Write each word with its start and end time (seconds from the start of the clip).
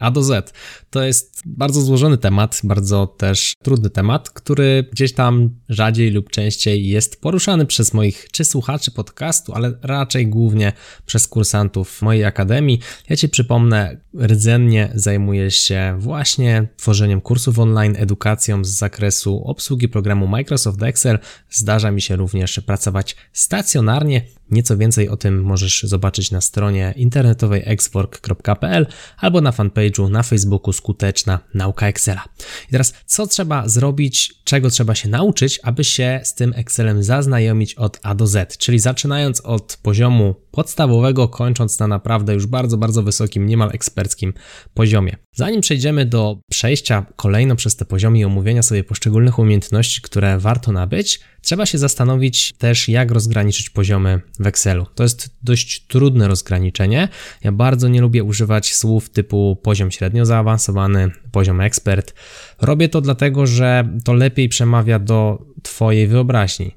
a 0.00 0.10
do 0.10 0.22
Z. 0.22 0.52
To 0.90 1.02
jest 1.02 1.42
bardzo 1.46 1.80
złożony 1.80 2.18
temat, 2.18 2.60
bardzo 2.64 3.06
też 3.06 3.54
trudny 3.62 3.90
temat, 3.90 4.30
który 4.30 4.84
gdzieś 4.92 5.12
tam 5.12 5.50
rzadziej 5.68 6.10
lub 6.10 6.30
częściej 6.30 6.88
jest 6.88 7.20
poruszany 7.20 7.66
przez 7.66 7.94
moich 7.94 8.28
czy 8.32 8.44
słuchaczy 8.44 8.90
podcastu, 8.90 9.52
ale 9.54 9.72
raczej 9.82 10.26
głównie 10.26 10.72
przez 11.06 11.28
kursantów 11.28 12.02
mojej 12.02 12.24
akademii. 12.24 12.80
Ja 13.08 13.16
Ci 13.16 13.28
przypomnę, 13.28 14.00
rdzennie 14.20 14.92
zajmuję 14.94 15.50
się 15.50 15.96
właśnie 15.98 16.68
tworzeniem 16.76 17.20
kursów 17.20 17.58
online, 17.58 17.94
edukacją 17.98 18.64
z 18.64 18.68
zakresu 18.68 19.44
obsługi 19.44 19.88
programu 19.88 20.26
Microsoft 20.26 20.82
Excel. 20.82 21.18
Zdarza 21.50 21.90
mi 21.90 22.02
się 22.02 22.16
również 22.16 22.60
pracować 22.60 23.16
stacjonarnie. 23.32 24.22
Nieco 24.50 24.76
więcej 24.76 25.08
o 25.08 25.16
tym 25.16 25.42
możesz 25.42 25.82
zobaczyć 25.82 26.30
na 26.30 26.40
stronie 26.40 26.94
internetowej 26.96 27.62
exwork.pl 27.64 28.86
albo 29.16 29.40
na 29.40 29.52
fanpage 29.52 30.08
na 30.10 30.22
Facebooku 30.22 30.72
skuteczna 30.80 31.38
nauka 31.54 31.86
Excela. 31.86 32.24
I 32.68 32.72
teraz, 32.72 32.94
co 33.06 33.26
trzeba 33.26 33.68
zrobić, 33.68 34.34
czego 34.44 34.70
trzeba 34.70 34.94
się 34.94 35.08
nauczyć, 35.08 35.60
aby 35.62 35.84
się 35.84 36.20
z 36.24 36.34
tym 36.34 36.52
Excelem 36.56 37.02
zaznajomić 37.02 37.74
od 37.74 38.00
A 38.02 38.14
do 38.14 38.26
Z, 38.26 38.58
czyli 38.58 38.78
zaczynając 38.78 39.40
od 39.40 39.78
poziomu 39.82 40.34
podstawowego, 40.50 41.28
kończąc 41.28 41.78
na 41.78 41.86
naprawdę 41.86 42.34
już 42.34 42.46
bardzo, 42.46 42.76
bardzo 42.76 43.02
wysokim, 43.02 43.46
niemal 43.46 43.70
eksperckim 43.72 44.34
poziomie. 44.74 45.16
Zanim 45.34 45.60
przejdziemy 45.60 46.06
do 46.06 46.40
przejścia 46.50 47.06
kolejno 47.16 47.56
przez 47.56 47.76
te 47.76 47.84
poziomy 47.84 48.18
i 48.18 48.24
omówienia 48.24 48.62
sobie 48.62 48.84
poszczególnych 48.84 49.38
umiejętności, 49.38 50.02
które 50.02 50.38
warto 50.38 50.72
nabyć, 50.72 51.20
trzeba 51.42 51.66
się 51.66 51.78
zastanowić 51.78 52.52
też, 52.52 52.88
jak 52.88 53.10
rozgraniczyć 53.10 53.70
poziomy 53.70 54.20
w 54.38 54.46
Excelu. 54.46 54.86
To 54.94 55.02
jest 55.02 55.36
dość 55.42 55.86
trudne 55.86 56.28
rozgraniczenie. 56.28 57.08
Ja 57.44 57.52
bardzo 57.52 57.88
nie 57.88 58.00
lubię 58.00 58.24
używać 58.24 58.74
słów 58.74 59.10
typu 59.10 59.56
poziom 59.62 59.90
średnio 59.90 60.26
zaawansowany, 60.26 61.10
poziom 61.32 61.60
ekspert. 61.60 62.14
Robię 62.60 62.88
to 62.88 63.00
dlatego, 63.00 63.46
że 63.46 63.88
to 64.04 64.12
lepiej 64.12 64.48
przemawia 64.48 64.98
do 64.98 65.46
Twojej 65.62 66.06
wyobraźni. 66.06 66.76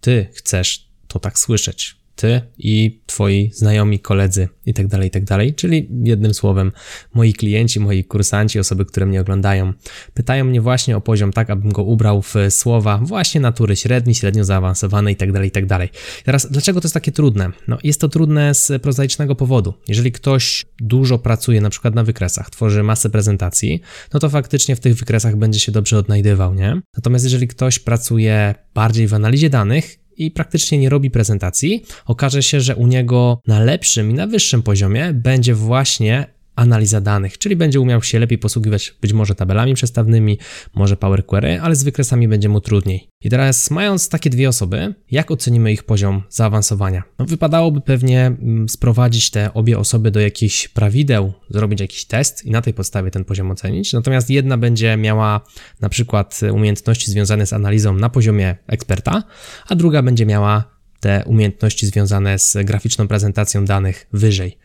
Ty 0.00 0.26
chcesz 0.32 0.90
to 1.08 1.18
tak 1.18 1.38
słyszeć 1.38 1.99
ty 2.20 2.40
i 2.58 3.02
twoi 3.06 3.50
znajomi, 3.54 4.00
koledzy 4.00 4.48
itd., 4.66 4.88
tak 4.88 5.04
itd., 5.04 5.26
tak 5.26 5.56
czyli 5.56 5.88
jednym 6.04 6.34
słowem 6.34 6.72
moi 7.14 7.32
klienci, 7.32 7.80
moi 7.80 8.04
kursanci, 8.04 8.58
osoby, 8.58 8.84
które 8.84 9.06
mnie 9.06 9.20
oglądają, 9.20 9.72
pytają 10.14 10.44
mnie 10.44 10.60
właśnie 10.60 10.96
o 10.96 11.00
poziom 11.00 11.32
tak, 11.32 11.50
abym 11.50 11.72
go 11.72 11.82
ubrał 11.82 12.22
w 12.22 12.34
słowa 12.50 13.00
właśnie 13.02 13.40
natury 13.40 13.76
średni, 13.76 14.14
średnio 14.14 14.44
zaawansowane 14.44 15.10
itd., 15.10 15.44
itd. 15.44 15.88
Teraz, 16.24 16.50
dlaczego 16.50 16.80
to 16.80 16.86
jest 16.86 16.94
takie 16.94 17.12
trudne? 17.12 17.50
No, 17.68 17.78
jest 17.84 18.00
to 18.00 18.08
trudne 18.08 18.54
z 18.54 18.82
prozaicznego 18.82 19.34
powodu. 19.34 19.74
Jeżeli 19.88 20.12
ktoś 20.12 20.66
dużo 20.80 21.18
pracuje 21.18 21.60
na 21.60 21.70
przykład 21.70 21.94
na 21.94 22.04
wykresach, 22.04 22.50
tworzy 22.50 22.82
masę 22.82 23.10
prezentacji, 23.10 23.80
no 24.14 24.20
to 24.20 24.30
faktycznie 24.30 24.76
w 24.76 24.80
tych 24.80 24.94
wykresach 24.94 25.36
będzie 25.36 25.60
się 25.60 25.72
dobrze 25.72 25.98
odnajdywał, 25.98 26.54
nie? 26.54 26.80
Natomiast 26.96 27.24
jeżeli 27.24 27.48
ktoś 27.48 27.78
pracuje 27.78 28.54
bardziej 28.74 29.06
w 29.06 29.14
analizie 29.14 29.50
danych 29.50 29.99
i 30.20 30.30
praktycznie 30.30 30.78
nie 30.78 30.88
robi 30.88 31.10
prezentacji, 31.10 31.84
okaże 32.06 32.42
się, 32.42 32.60
że 32.60 32.76
u 32.76 32.86
niego 32.86 33.40
na 33.46 33.60
lepszym 33.60 34.10
i 34.10 34.14
na 34.14 34.26
wyższym 34.26 34.62
poziomie 34.62 35.12
będzie 35.14 35.54
właśnie 35.54 36.26
analiza 36.60 37.00
danych, 37.00 37.38
czyli 37.38 37.56
będzie 37.56 37.80
umiał 37.80 38.02
się 38.02 38.18
lepiej 38.18 38.38
posługiwać 38.38 38.94
być 39.00 39.12
może 39.12 39.34
tabelami 39.34 39.74
przestawnymi, 39.74 40.38
może 40.74 40.96
Power 40.96 41.26
Query, 41.26 41.60
ale 41.60 41.76
z 41.76 41.82
wykresami 41.82 42.28
będzie 42.28 42.48
mu 42.48 42.60
trudniej. 42.60 43.08
I 43.24 43.30
teraz 43.30 43.70
mając 43.70 44.08
takie 44.08 44.30
dwie 44.30 44.48
osoby, 44.48 44.94
jak 45.10 45.30
ocenimy 45.30 45.72
ich 45.72 45.84
poziom 45.84 46.22
zaawansowania? 46.28 47.02
No, 47.18 47.24
wypadałoby 47.24 47.80
pewnie 47.80 48.26
mm, 48.26 48.68
sprowadzić 48.68 49.30
te 49.30 49.54
obie 49.54 49.78
osoby 49.78 50.10
do 50.10 50.20
jakichś 50.20 50.68
prawideł, 50.68 51.32
zrobić 51.50 51.80
jakiś 51.80 52.04
test 52.04 52.44
i 52.44 52.50
na 52.50 52.62
tej 52.62 52.74
podstawie 52.74 53.10
ten 53.10 53.24
poziom 53.24 53.50
ocenić. 53.50 53.92
Natomiast 53.92 54.30
jedna 54.30 54.58
będzie 54.58 54.96
miała 54.96 55.40
na 55.80 55.88
przykład 55.88 56.40
umiejętności 56.52 57.10
związane 57.10 57.46
z 57.46 57.52
analizą 57.52 57.94
na 57.94 58.08
poziomie 58.08 58.56
eksperta, 58.66 59.22
a 59.68 59.74
druga 59.74 60.02
będzie 60.02 60.26
miała 60.26 60.80
te 61.00 61.24
umiejętności 61.26 61.86
związane 61.86 62.38
z 62.38 62.56
graficzną 62.64 63.08
prezentacją 63.08 63.64
danych 63.64 64.06
wyżej. 64.12 64.58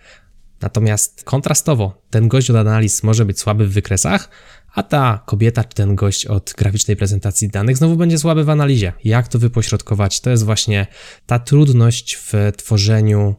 Natomiast 0.61 1.23
kontrastowo 1.23 2.01
ten 2.09 2.27
gość 2.27 2.49
od 2.49 2.55
analiz 2.55 3.03
może 3.03 3.25
być 3.25 3.39
słaby 3.39 3.67
w 3.67 3.73
wykresach, 3.73 4.29
a 4.73 4.83
ta 4.83 5.23
kobieta 5.25 5.63
czy 5.63 5.75
ten 5.75 5.95
gość 5.95 6.25
od 6.25 6.53
graficznej 6.57 6.97
prezentacji 6.97 7.49
danych 7.49 7.77
znowu 7.77 7.95
będzie 7.95 8.17
słaby 8.17 8.43
w 8.43 8.49
analizie. 8.49 8.93
Jak 9.03 9.27
to 9.27 9.39
wypośrodkować? 9.39 10.21
To 10.21 10.29
jest 10.29 10.45
właśnie 10.45 10.87
ta 11.25 11.39
trudność 11.39 12.15
w 12.15 12.33
tworzeniu 12.57 13.35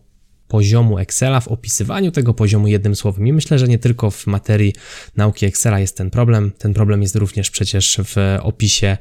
poziomu 0.49 0.99
Excela, 0.99 1.41
w 1.41 1.49
opisywaniu 1.49 2.11
tego 2.13 2.35
poziomu 2.35 2.69
jednym 2.69 2.97
słowem. 2.97 3.27
I 3.27 3.33
myślę, 3.33 3.59
że 3.59 3.69
nie 3.69 3.79
tylko 3.79 4.11
w 4.11 4.27
materii 4.27 4.75
nauki 5.17 5.47
Excela 5.47 5.81
jest 5.81 5.97
ten 5.97 6.11
problem. 6.11 6.53
Ten 6.59 6.75
problem 6.75 7.03
jest 7.03 7.17
również 7.17 7.51
przecież 7.51 8.01
w 8.05 8.39
opisie, 8.43 8.97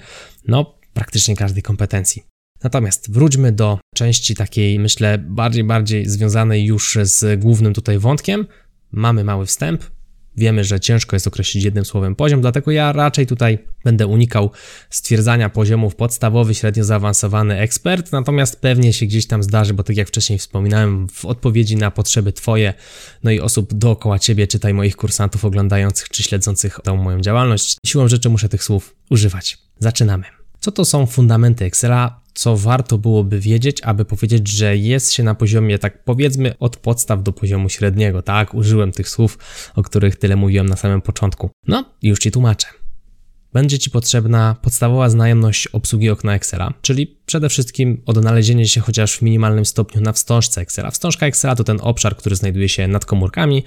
no, 0.47 0.75
praktycznie 0.93 1.35
każdej 1.35 1.63
kompetencji. 1.63 2.34
Natomiast 2.65 3.11
wróćmy 3.11 3.51
do 3.51 3.79
części 3.95 4.35
takiej, 4.35 4.79
myślę, 4.79 5.17
bardziej, 5.17 5.63
bardziej 5.63 6.09
związanej 6.09 6.65
już 6.65 6.97
z 7.01 7.39
głównym 7.39 7.73
tutaj 7.73 7.99
wątkiem. 7.99 8.47
Mamy 8.91 9.23
mały 9.23 9.45
wstęp, 9.45 9.83
Wiemy, 10.37 10.63
że 10.63 10.79
ciężko 10.79 11.15
jest 11.15 11.27
określić 11.27 11.63
jednym 11.63 11.85
słowem 11.85 12.15
poziom, 12.15 12.41
dlatego 12.41 12.71
ja 12.71 12.91
raczej 12.91 13.27
tutaj 13.27 13.59
będę 13.83 14.07
unikał 14.07 14.51
stwierdzania 14.89 15.49
poziomów 15.49 15.95
podstawowy, 15.95 16.55
średnio 16.55 16.83
zaawansowany, 16.83 17.59
ekspert, 17.59 18.11
natomiast 18.11 18.61
pewnie 18.61 18.93
się 18.93 19.05
gdzieś 19.05 19.27
tam 19.27 19.43
zdarzy, 19.43 19.73
bo 19.73 19.83
tak 19.83 19.97
jak 19.97 20.07
wcześniej 20.07 20.39
wspominałem, 20.39 21.07
w 21.09 21.25
odpowiedzi 21.25 21.75
na 21.75 21.91
potrzeby 21.91 22.33
Twoje, 22.33 22.73
no 23.23 23.31
i 23.31 23.39
osób 23.39 23.73
dookoła 23.73 24.19
Ciebie, 24.19 24.47
czytaj 24.47 24.73
moich 24.73 24.95
kursantów 24.95 25.45
oglądających 25.45 26.09
czy 26.09 26.23
śledzących 26.23 26.79
tą 26.83 26.95
moją 26.95 27.21
działalność, 27.21 27.77
siłą 27.85 28.07
rzeczy 28.07 28.29
muszę 28.29 28.49
tych 28.49 28.63
słów 28.63 28.95
używać. 29.09 29.57
Zaczynamy. 29.79 30.25
Co 30.59 30.71
to 30.71 30.85
są 30.85 31.05
fundamenty 31.05 31.65
Excela? 31.65 32.24
Co 32.35 32.57
warto 32.57 32.97
byłoby 32.97 33.39
wiedzieć, 33.39 33.81
aby 33.81 34.05
powiedzieć, 34.05 34.47
że 34.47 34.77
jest 34.77 35.13
się 35.13 35.23
na 35.23 35.35
poziomie, 35.35 35.79
tak 35.79 36.03
powiedzmy, 36.03 36.57
od 36.59 36.77
podstaw 36.77 37.23
do 37.23 37.33
poziomu 37.33 37.69
średniego, 37.69 38.21
tak? 38.21 38.53
Użyłem 38.53 38.91
tych 38.91 39.09
słów, 39.09 39.37
o 39.75 39.83
których 39.83 40.15
tyle 40.15 40.35
mówiłem 40.35 40.69
na 40.69 40.75
samym 40.75 41.01
początku. 41.01 41.49
No, 41.67 41.85
już 42.01 42.19
ci 42.19 42.31
tłumaczę 42.31 42.67
będzie 43.55 43.79
Ci 43.79 43.89
potrzebna 43.89 44.55
podstawowa 44.61 45.09
znajomość 45.09 45.67
obsługi 45.67 46.09
okna 46.09 46.35
Excela, 46.35 46.73
czyli 46.81 47.17
przede 47.25 47.49
wszystkim 47.49 48.01
odnalezienie 48.05 48.67
się 48.67 48.81
chociaż 48.81 49.17
w 49.17 49.21
minimalnym 49.21 49.65
stopniu 49.65 50.01
na 50.01 50.13
wstążce 50.13 50.61
Excela. 50.61 50.91
Wstążka 50.91 51.25
Excela 51.25 51.55
to 51.55 51.63
ten 51.63 51.79
obszar, 51.81 52.17
który 52.17 52.35
znajduje 52.35 52.69
się 52.69 52.87
nad 52.87 53.05
komórkami. 53.05 53.63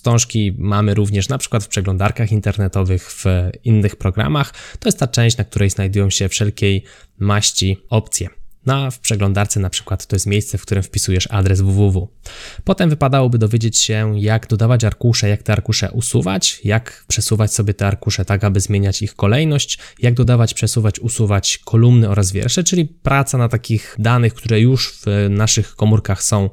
Wstążki 0.00 0.54
mamy 0.58 0.94
również 0.94 1.28
na 1.28 1.38
przykład 1.38 1.64
w 1.64 1.68
przeglądarkach 1.68 2.32
internetowych, 2.32 3.12
w 3.12 3.24
innych 3.64 3.96
programach. 3.96 4.54
To 4.78 4.88
jest 4.88 4.98
ta 4.98 5.06
część, 5.06 5.36
na 5.36 5.44
której 5.44 5.70
znajdują 5.70 6.10
się 6.10 6.28
wszelkiej 6.28 6.84
maści 7.18 7.76
opcje. 7.88 8.28
Na, 8.66 8.90
w 8.90 8.98
przeglądarce 8.98 9.60
na 9.60 9.70
przykład 9.70 10.06
to 10.06 10.16
jest 10.16 10.26
miejsce, 10.26 10.58
w 10.58 10.62
którym 10.62 10.82
wpisujesz 10.82 11.28
adres 11.30 11.60
www. 11.60 12.08
Potem 12.64 12.90
wypadałoby 12.90 13.38
dowiedzieć 13.38 13.78
się, 13.78 14.20
jak 14.20 14.46
dodawać 14.46 14.84
arkusze, 14.84 15.28
jak 15.28 15.42
te 15.42 15.52
arkusze 15.52 15.90
usuwać, 15.90 16.60
jak 16.64 17.04
przesuwać 17.08 17.54
sobie 17.54 17.74
te 17.74 17.86
arkusze 17.86 18.24
tak, 18.24 18.44
aby 18.44 18.60
zmieniać 18.60 19.02
ich 19.02 19.14
kolejność, 19.14 19.78
jak 19.98 20.14
dodawać, 20.14 20.54
przesuwać, 20.54 21.00
usuwać 21.00 21.58
kolumny 21.58 22.08
oraz 22.08 22.32
wiersze, 22.32 22.64
czyli 22.64 22.84
praca 22.84 23.38
na 23.38 23.48
takich 23.48 23.96
danych, 23.98 24.34
które 24.34 24.60
już 24.60 24.92
w 24.92 25.26
naszych 25.30 25.76
komórkach 25.76 26.22
są 26.22 26.50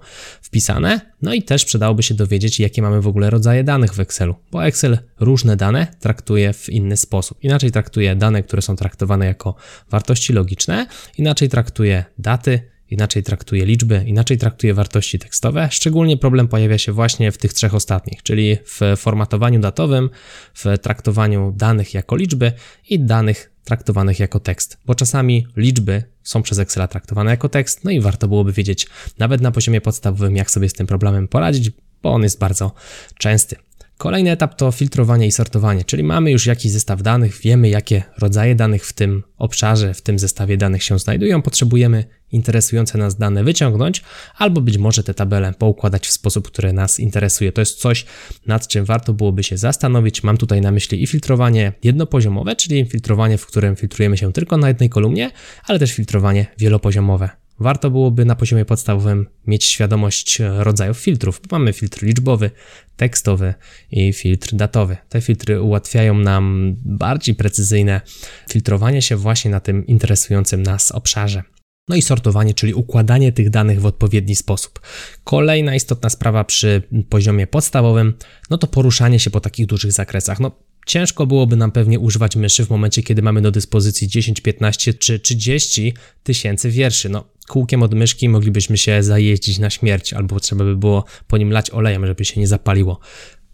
wpisane. 0.48 1.02
No 1.22 1.34
i 1.34 1.44
też 1.44 1.66
przydałoby 1.66 2.04
się 2.04 2.14
dowiedzieć, 2.14 2.60
jakie 2.60 2.82
mamy 2.82 3.02
w 3.02 3.08
ogóle 3.08 3.30
rodzaje 3.30 3.64
danych 3.64 3.94
w 3.94 4.00
Excelu, 4.00 4.36
bo 4.52 4.66
Excel 4.66 4.98
różne 5.20 5.56
dane 5.56 5.88
traktuje 6.00 6.54
w 6.54 6.70
inny 6.70 6.98
sposób. 6.98 7.38
Inaczej 7.44 7.72
traktuje 7.72 8.16
dane, 8.16 8.44
które 8.44 8.62
są 8.62 8.76
traktowane 8.76 9.26
jako 9.26 9.56
wartości 9.90 10.34
logiczne, 10.34 10.88
inaczej 11.18 11.50
traktuje 11.50 12.06
daty, 12.18 12.62
inaczej 12.90 13.24
traktuje 13.24 13.66
liczby, 13.66 14.04
inaczej 14.06 14.38
traktuje 14.38 14.74
wartości 14.74 15.20
tekstowe. 15.20 15.70
Szczególnie 15.72 16.18
problem 16.18 16.48
pojawia 16.48 16.78
się 16.78 16.92
właśnie 16.92 17.32
w 17.32 17.38
tych 17.38 17.54
trzech 17.54 17.76
ostatnich, 17.76 18.24
czyli 18.24 18.58
w 18.66 18.80
formatowaniu 18.98 19.60
datowym, 19.60 20.10
w 20.54 20.66
traktowaniu 20.82 21.54
danych 21.56 21.94
jako 21.94 22.16
liczby 22.16 22.52
i 22.90 23.00
danych 23.00 23.52
traktowanych 23.68 24.19
jako 24.19 24.40
tekst, 24.40 24.78
bo 24.86 24.96
czasami 24.96 25.48
liczby 25.56 26.04
są 26.24 26.42
przez 26.42 26.60
Excela 26.60 26.88
traktowane 26.88 27.31
jako 27.31 27.50
tekst, 27.50 27.84
no 27.84 27.92
i 27.92 28.02
warto 28.02 28.28
byłoby 28.28 28.54
wiedzieć 28.54 28.88
nawet 29.18 29.42
na 29.42 29.52
poziomie 29.52 29.81
podstawowym, 29.81 30.36
jak 30.36 30.52
sobie 30.52 30.69
z 30.69 30.74
tym 30.74 30.88
problemem 30.88 31.28
poradzić, 31.28 31.72
bo 32.04 32.14
on 32.14 32.24
jest 32.24 32.40
bardzo 32.40 32.72
częsty. 33.18 33.56
Kolejny 33.98 34.32
etap 34.32 34.56
to 34.56 34.72
filtrowanie 34.72 35.28
i 35.28 35.32
sortowanie, 35.32 35.84
czyli 35.84 36.04
mamy 36.04 36.32
już 36.32 36.46
jakiś 36.46 36.72
zestaw 36.72 37.02
danych, 37.02 37.40
wiemy 37.42 37.70
jakie 37.70 38.04
rodzaje 38.18 38.56
danych 38.56 38.86
w 38.86 38.94
tym 38.94 39.24
obszarze, 39.38 39.94
w 39.94 40.02
tym 40.02 40.20
zestawie 40.20 40.58
danych 40.58 40.84
się 40.84 41.00
znajdują, 41.00 41.42
potrzebujemy 41.42 42.04
interesujące 42.32 42.98
nas 42.98 43.18
dane 43.18 43.44
wyciągnąć, 43.44 44.04
albo 44.38 44.62
być 44.62 44.78
może 44.78 45.04
te 45.04 45.14
tabele 45.14 45.54
poukładać 45.54 46.08
w 46.08 46.12
sposób, 46.12 46.48
który 46.48 46.74
nas 46.74 47.00
interesuje. 47.00 47.52
To 47.52 47.62
jest 47.62 47.80
coś, 47.80 48.06
nad 48.46 48.68
czym 48.68 48.86
warto 48.86 49.14
byłoby 49.14 49.44
się 49.44 49.58
zastanowić. 49.58 50.24
Mam 50.24 50.38
tutaj 50.38 50.62
na 50.62 50.72
myśli 50.72 51.04
i 51.04 51.08
filtrowanie 51.08 51.74
jednopoziomowe, 51.84 52.56
czyli 52.56 52.86
filtrowanie, 52.86 53.38
w 53.38 53.46
którym 53.46 53.76
filtrujemy 53.76 54.18
się 54.18 54.34
tylko 54.34 54.58
na 54.58 54.68
jednej 54.68 54.90
kolumnie, 54.90 55.32
ale 55.68 55.80
też 55.80 55.94
filtrowanie 55.94 56.46
wielopoziomowe. 56.58 57.47
Warto 57.59 57.92
byłoby 57.92 58.25
na 58.25 58.36
poziomie 58.36 58.65
podstawowym 58.65 59.27
mieć 59.48 59.65
świadomość 59.65 60.42
e, 60.42 60.63
rodzajów 60.63 60.98
filtrów. 60.98 61.42
Mamy 61.51 61.74
filtr 61.74 62.04
liczbowy, 62.04 62.51
tekstowy 62.95 63.54
i 63.92 64.13
filtr 64.13 64.56
datowy. 64.56 64.98
Te 65.09 65.21
filtry 65.21 65.62
ułatwiają 65.62 66.19
nam 66.19 66.75
bardziej 66.86 67.36
precyzyjne 67.36 68.01
filtrowanie 68.50 69.01
się 69.01 69.15
właśnie 69.15 69.51
na 69.51 69.59
tym 69.59 69.88
interesującym 69.88 70.63
nas 70.63 70.92
obszarze. 70.92 71.44
No 71.89 71.95
i 71.95 72.01
sortowanie, 72.01 72.54
czyli 72.54 72.74
układanie 72.74 73.31
tych 73.31 73.50
danych 73.50 73.81
w 73.81 73.86
odpowiedni 73.86 74.36
sposób. 74.36 74.80
Kolejna 75.24 75.75
istotna 75.75 76.10
sprawa 76.10 76.44
przy 76.44 76.81
poziomie 77.10 77.48
podstawowym, 77.48 78.13
no 78.50 78.57
to 78.57 78.68
poruszanie 78.68 79.19
się 79.19 79.30
po 79.30 79.39
takich 79.39 79.65
dużych 79.65 79.92
zakresach. 79.92 80.39
No, 80.39 80.51
ciężko 80.86 81.27
byłoby 81.27 81.56
nam 81.56 81.71
pewnie 81.71 82.00
używać 82.00 82.36
myszy 82.36 82.65
w 82.65 82.69
momencie, 82.69 83.03
kiedy 83.03 83.21
mamy 83.21 83.42
do 83.42 83.51
dyspozycji 83.51 84.07
10, 84.07 84.42
15 84.42 84.94
czy 84.94 85.19
30 85.19 85.94
tysięcy 86.24 86.71
wierszy. 86.71 87.10
No, 87.10 87.37
kółkiem 87.48 87.84
od 87.84 87.94
myszki 87.94 88.30
moglibyśmy 88.30 88.78
się 88.78 89.04
zajeździć 89.04 89.60
na 89.60 89.70
śmierć, 89.70 90.14
albo 90.14 90.40
trzeba 90.40 90.66
by 90.66 90.76
było 90.76 91.06
po 91.28 91.38
nim 91.38 91.52
lać 91.52 91.72
olejem, 91.72 92.08
żeby 92.08 92.26
się 92.26 92.40
nie 92.40 92.48
zapaliło. 92.48 93.00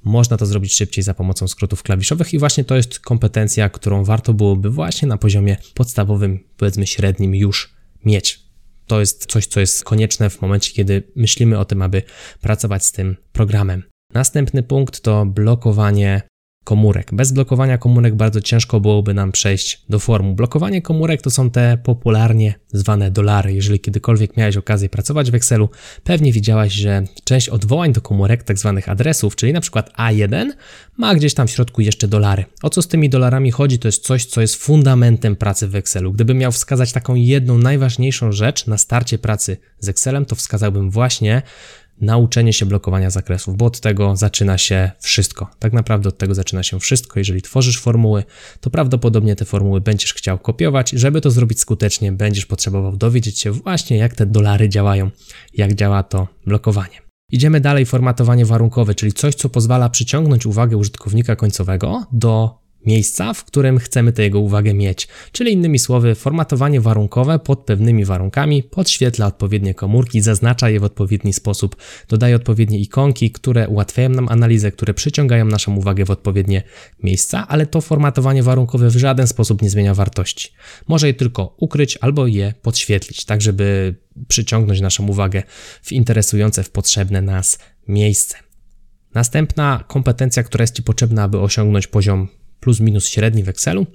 Można 0.04 0.38
to 0.38 0.46
zrobić 0.46 0.74
szybciej 0.74 1.04
za 1.04 1.14
pomocą 1.14 1.48
skrótów 1.48 1.84
klawiszowych 1.84 2.34
i 2.34 2.40
właśnie 2.40 2.64
to 2.64 2.76
jest 2.76 3.00
kompetencja, 3.00 3.70
którą 3.70 4.04
warto 4.04 4.34
byłoby 4.34 4.70
właśnie 4.70 5.08
na 5.08 5.18
poziomie 5.18 5.58
podstawowym, 5.74 6.40
powiedzmy 6.58 6.88
średnim 6.88 7.36
już 7.36 7.74
mieć. 8.06 8.40
To 8.88 9.00
jest 9.00 9.26
coś, 9.26 9.48
co 9.48 9.60
jest 9.60 9.84
konieczne 9.84 10.30
w 10.30 10.42
momencie, 10.42 10.74
kiedy 10.74 11.04
myślimy 11.16 11.60
o 11.60 11.66
tym, 11.66 11.82
aby 11.82 12.02
pracować 12.42 12.86
z 12.86 12.92
tym 12.92 13.18
programem. 13.32 13.84
Następny 14.14 14.64
punkt 14.64 15.02
to 15.02 15.26
blokowanie 15.26 16.22
komórek. 16.64 17.14
Bez 17.14 17.32
blokowania 17.32 17.78
komórek 17.78 18.16
bardzo 18.16 18.42
ciężko 18.42 18.80
byłoby 18.80 19.14
nam 19.14 19.32
przejść 19.32 19.82
do 19.90 20.00
formu. 20.00 20.36
Blokowanie 20.36 20.82
komórek 20.82 21.22
to 21.22 21.30
są 21.30 21.50
te 21.50 21.78
popularnie 21.84 22.54
zwane 22.74 23.12
dolary. 23.12 23.54
Jeżeli 23.54 23.80
kiedykolwiek 23.80 24.38
miałeś 24.38 24.58
okazję 24.58 24.90
pracować 24.90 25.32
w 25.32 25.36
Excelu, 25.36 25.70
pewnie 26.04 26.32
widziałaś, 26.32 26.74
że 26.74 27.04
część 27.24 27.50
odwołań 27.50 27.94
do 27.94 28.02
komórek, 28.02 28.44
tak 28.44 28.58
zwanych 28.58 28.90
adresów, 28.90 29.36
czyli 29.36 29.54
na 29.54 29.62
przykład 29.62 29.94
A1, 29.98 30.52
ma 30.98 31.16
gdzieś 31.16 31.34
tam 31.34 31.48
w 31.48 31.52
środku 31.52 31.82
jeszcze 31.82 32.08
dolary. 32.08 32.46
O 32.64 32.70
co 32.70 32.82
z 32.82 32.88
tymi 32.88 33.10
dolarami 33.10 33.52
chodzi? 33.52 33.80
To 33.80 33.88
jest 33.88 34.04
coś, 34.04 34.26
co 34.26 34.42
jest 34.42 34.56
fundamentem 34.56 35.36
pracy 35.36 35.68
w 35.68 35.76
Excelu. 35.76 36.14
Gdybym 36.14 36.38
miał 36.38 36.52
wskazać 36.52 36.92
taką 36.92 37.16
jedną 37.16 37.58
najważniejszą 37.58 38.32
rzecz 38.32 38.68
na 38.68 38.78
starcie 38.78 39.18
pracy 39.18 39.58
z 39.80 39.90
Excelem, 39.90 40.26
to 40.26 40.36
wskazałbym 40.36 40.92
właśnie 40.92 41.42
nauczenie 42.04 42.54
się 42.54 42.66
blokowania 42.66 43.10
zakresów, 43.10 43.58
bo 43.58 43.66
od 43.66 43.80
tego 43.80 44.16
zaczyna 44.16 44.58
się 44.58 44.92
wszystko. 45.00 45.50
Tak 45.60 45.74
naprawdę 45.74 46.10
od 46.10 46.18
tego 46.18 46.36
zaczyna 46.36 46.64
się 46.64 46.80
wszystko. 46.80 47.20
Jeżeli 47.20 47.42
tworzysz 47.42 47.80
formuły, 47.80 48.24
to 48.62 48.70
prawdopodobnie 48.70 49.36
te 49.36 49.46
formuły 49.46 49.82
będziesz 49.82 50.14
chciał 50.14 50.40
kopiować. 50.40 50.90
Żeby 50.90 51.22
to 51.22 51.32
zrobić 51.32 51.60
skutecznie, 51.60 52.12
będziesz 52.12 52.46
potrzebował 52.46 52.98
dowiedzieć 52.98 53.40
się 53.40 53.52
właśnie, 53.52 53.98
jak 53.98 54.16
te 54.16 54.26
dolary 54.26 54.70
działają, 54.70 55.12
jak 55.54 55.74
działa 55.74 56.04
to 56.04 56.28
blokowanie. 56.46 57.04
Idziemy 57.32 57.60
dalej, 57.60 57.86
formatowanie 57.86 58.46
warunkowe, 58.46 58.96
czyli 58.96 59.14
coś, 59.14 59.36
co 59.36 59.50
pozwala 59.50 59.90
przyciągnąć 59.90 60.46
uwagę 60.46 60.78
użytkownika 60.78 61.36
końcowego 61.36 62.06
do 62.12 62.63
miejsca, 62.86 63.34
w 63.34 63.44
którym 63.46 63.80
chcemy 63.80 64.14
tę 64.14 64.24
jego 64.24 64.40
uwagę 64.40 64.74
mieć. 64.74 65.08
Czyli 65.32 65.52
innymi 65.52 65.80
słowy, 65.80 66.16
formatowanie 66.16 66.82
warunkowe 66.82 67.40
pod 67.40 67.60
pewnymi 67.60 68.06
warunkami 68.06 68.64
podświetla 68.64 69.26
odpowiednie 69.26 69.74
komórki, 69.74 70.22
zaznacza 70.22 70.70
je 70.70 70.80
w 70.80 70.84
odpowiedni 70.84 71.34
sposób, 71.34 71.76
dodaje 72.10 72.36
odpowiednie 72.36 72.80
ikonki, 72.80 73.32
które 73.32 73.68
ułatwiają 73.68 74.10
nam 74.10 74.30
analizę, 74.30 74.72
które 74.72 74.94
przyciągają 74.94 75.46
naszą 75.46 75.76
uwagę 75.76 76.06
w 76.06 76.12
odpowiednie 76.12 76.64
miejsca, 77.04 77.48
ale 77.48 77.66
to 77.66 77.82
formatowanie 77.82 78.44
warunkowe 78.44 78.90
w 78.90 78.96
żaden 78.96 79.28
sposób 79.28 79.62
nie 79.62 79.70
zmienia 79.70 79.94
wartości. 79.94 80.50
Może 80.88 81.08
je 81.08 81.14
tylko 81.14 81.56
ukryć 81.58 81.98
albo 82.02 82.28
je 82.28 82.54
podświetlić, 82.62 83.26
tak 83.26 83.42
żeby 83.42 83.96
przyciągnąć 84.28 84.82
naszą 84.82 85.08
uwagę 85.08 85.44
w 85.82 85.92
interesujące, 85.92 86.64
w 86.64 86.70
potrzebne 86.70 87.22
nas 87.22 87.60
miejsce. 87.88 88.38
Następna 89.14 89.84
kompetencja, 89.88 90.44
która 90.44 90.64
jest 90.64 90.76
Ci 90.76 90.84
potrzebna, 90.84 91.24
aby 91.24 91.40
osiągnąć 91.40 91.88
poziom 91.88 92.28
plus 92.64 92.80
minus 92.80 93.08
średni 93.08 93.44
w 93.44 93.50
Excelu, 93.50 93.86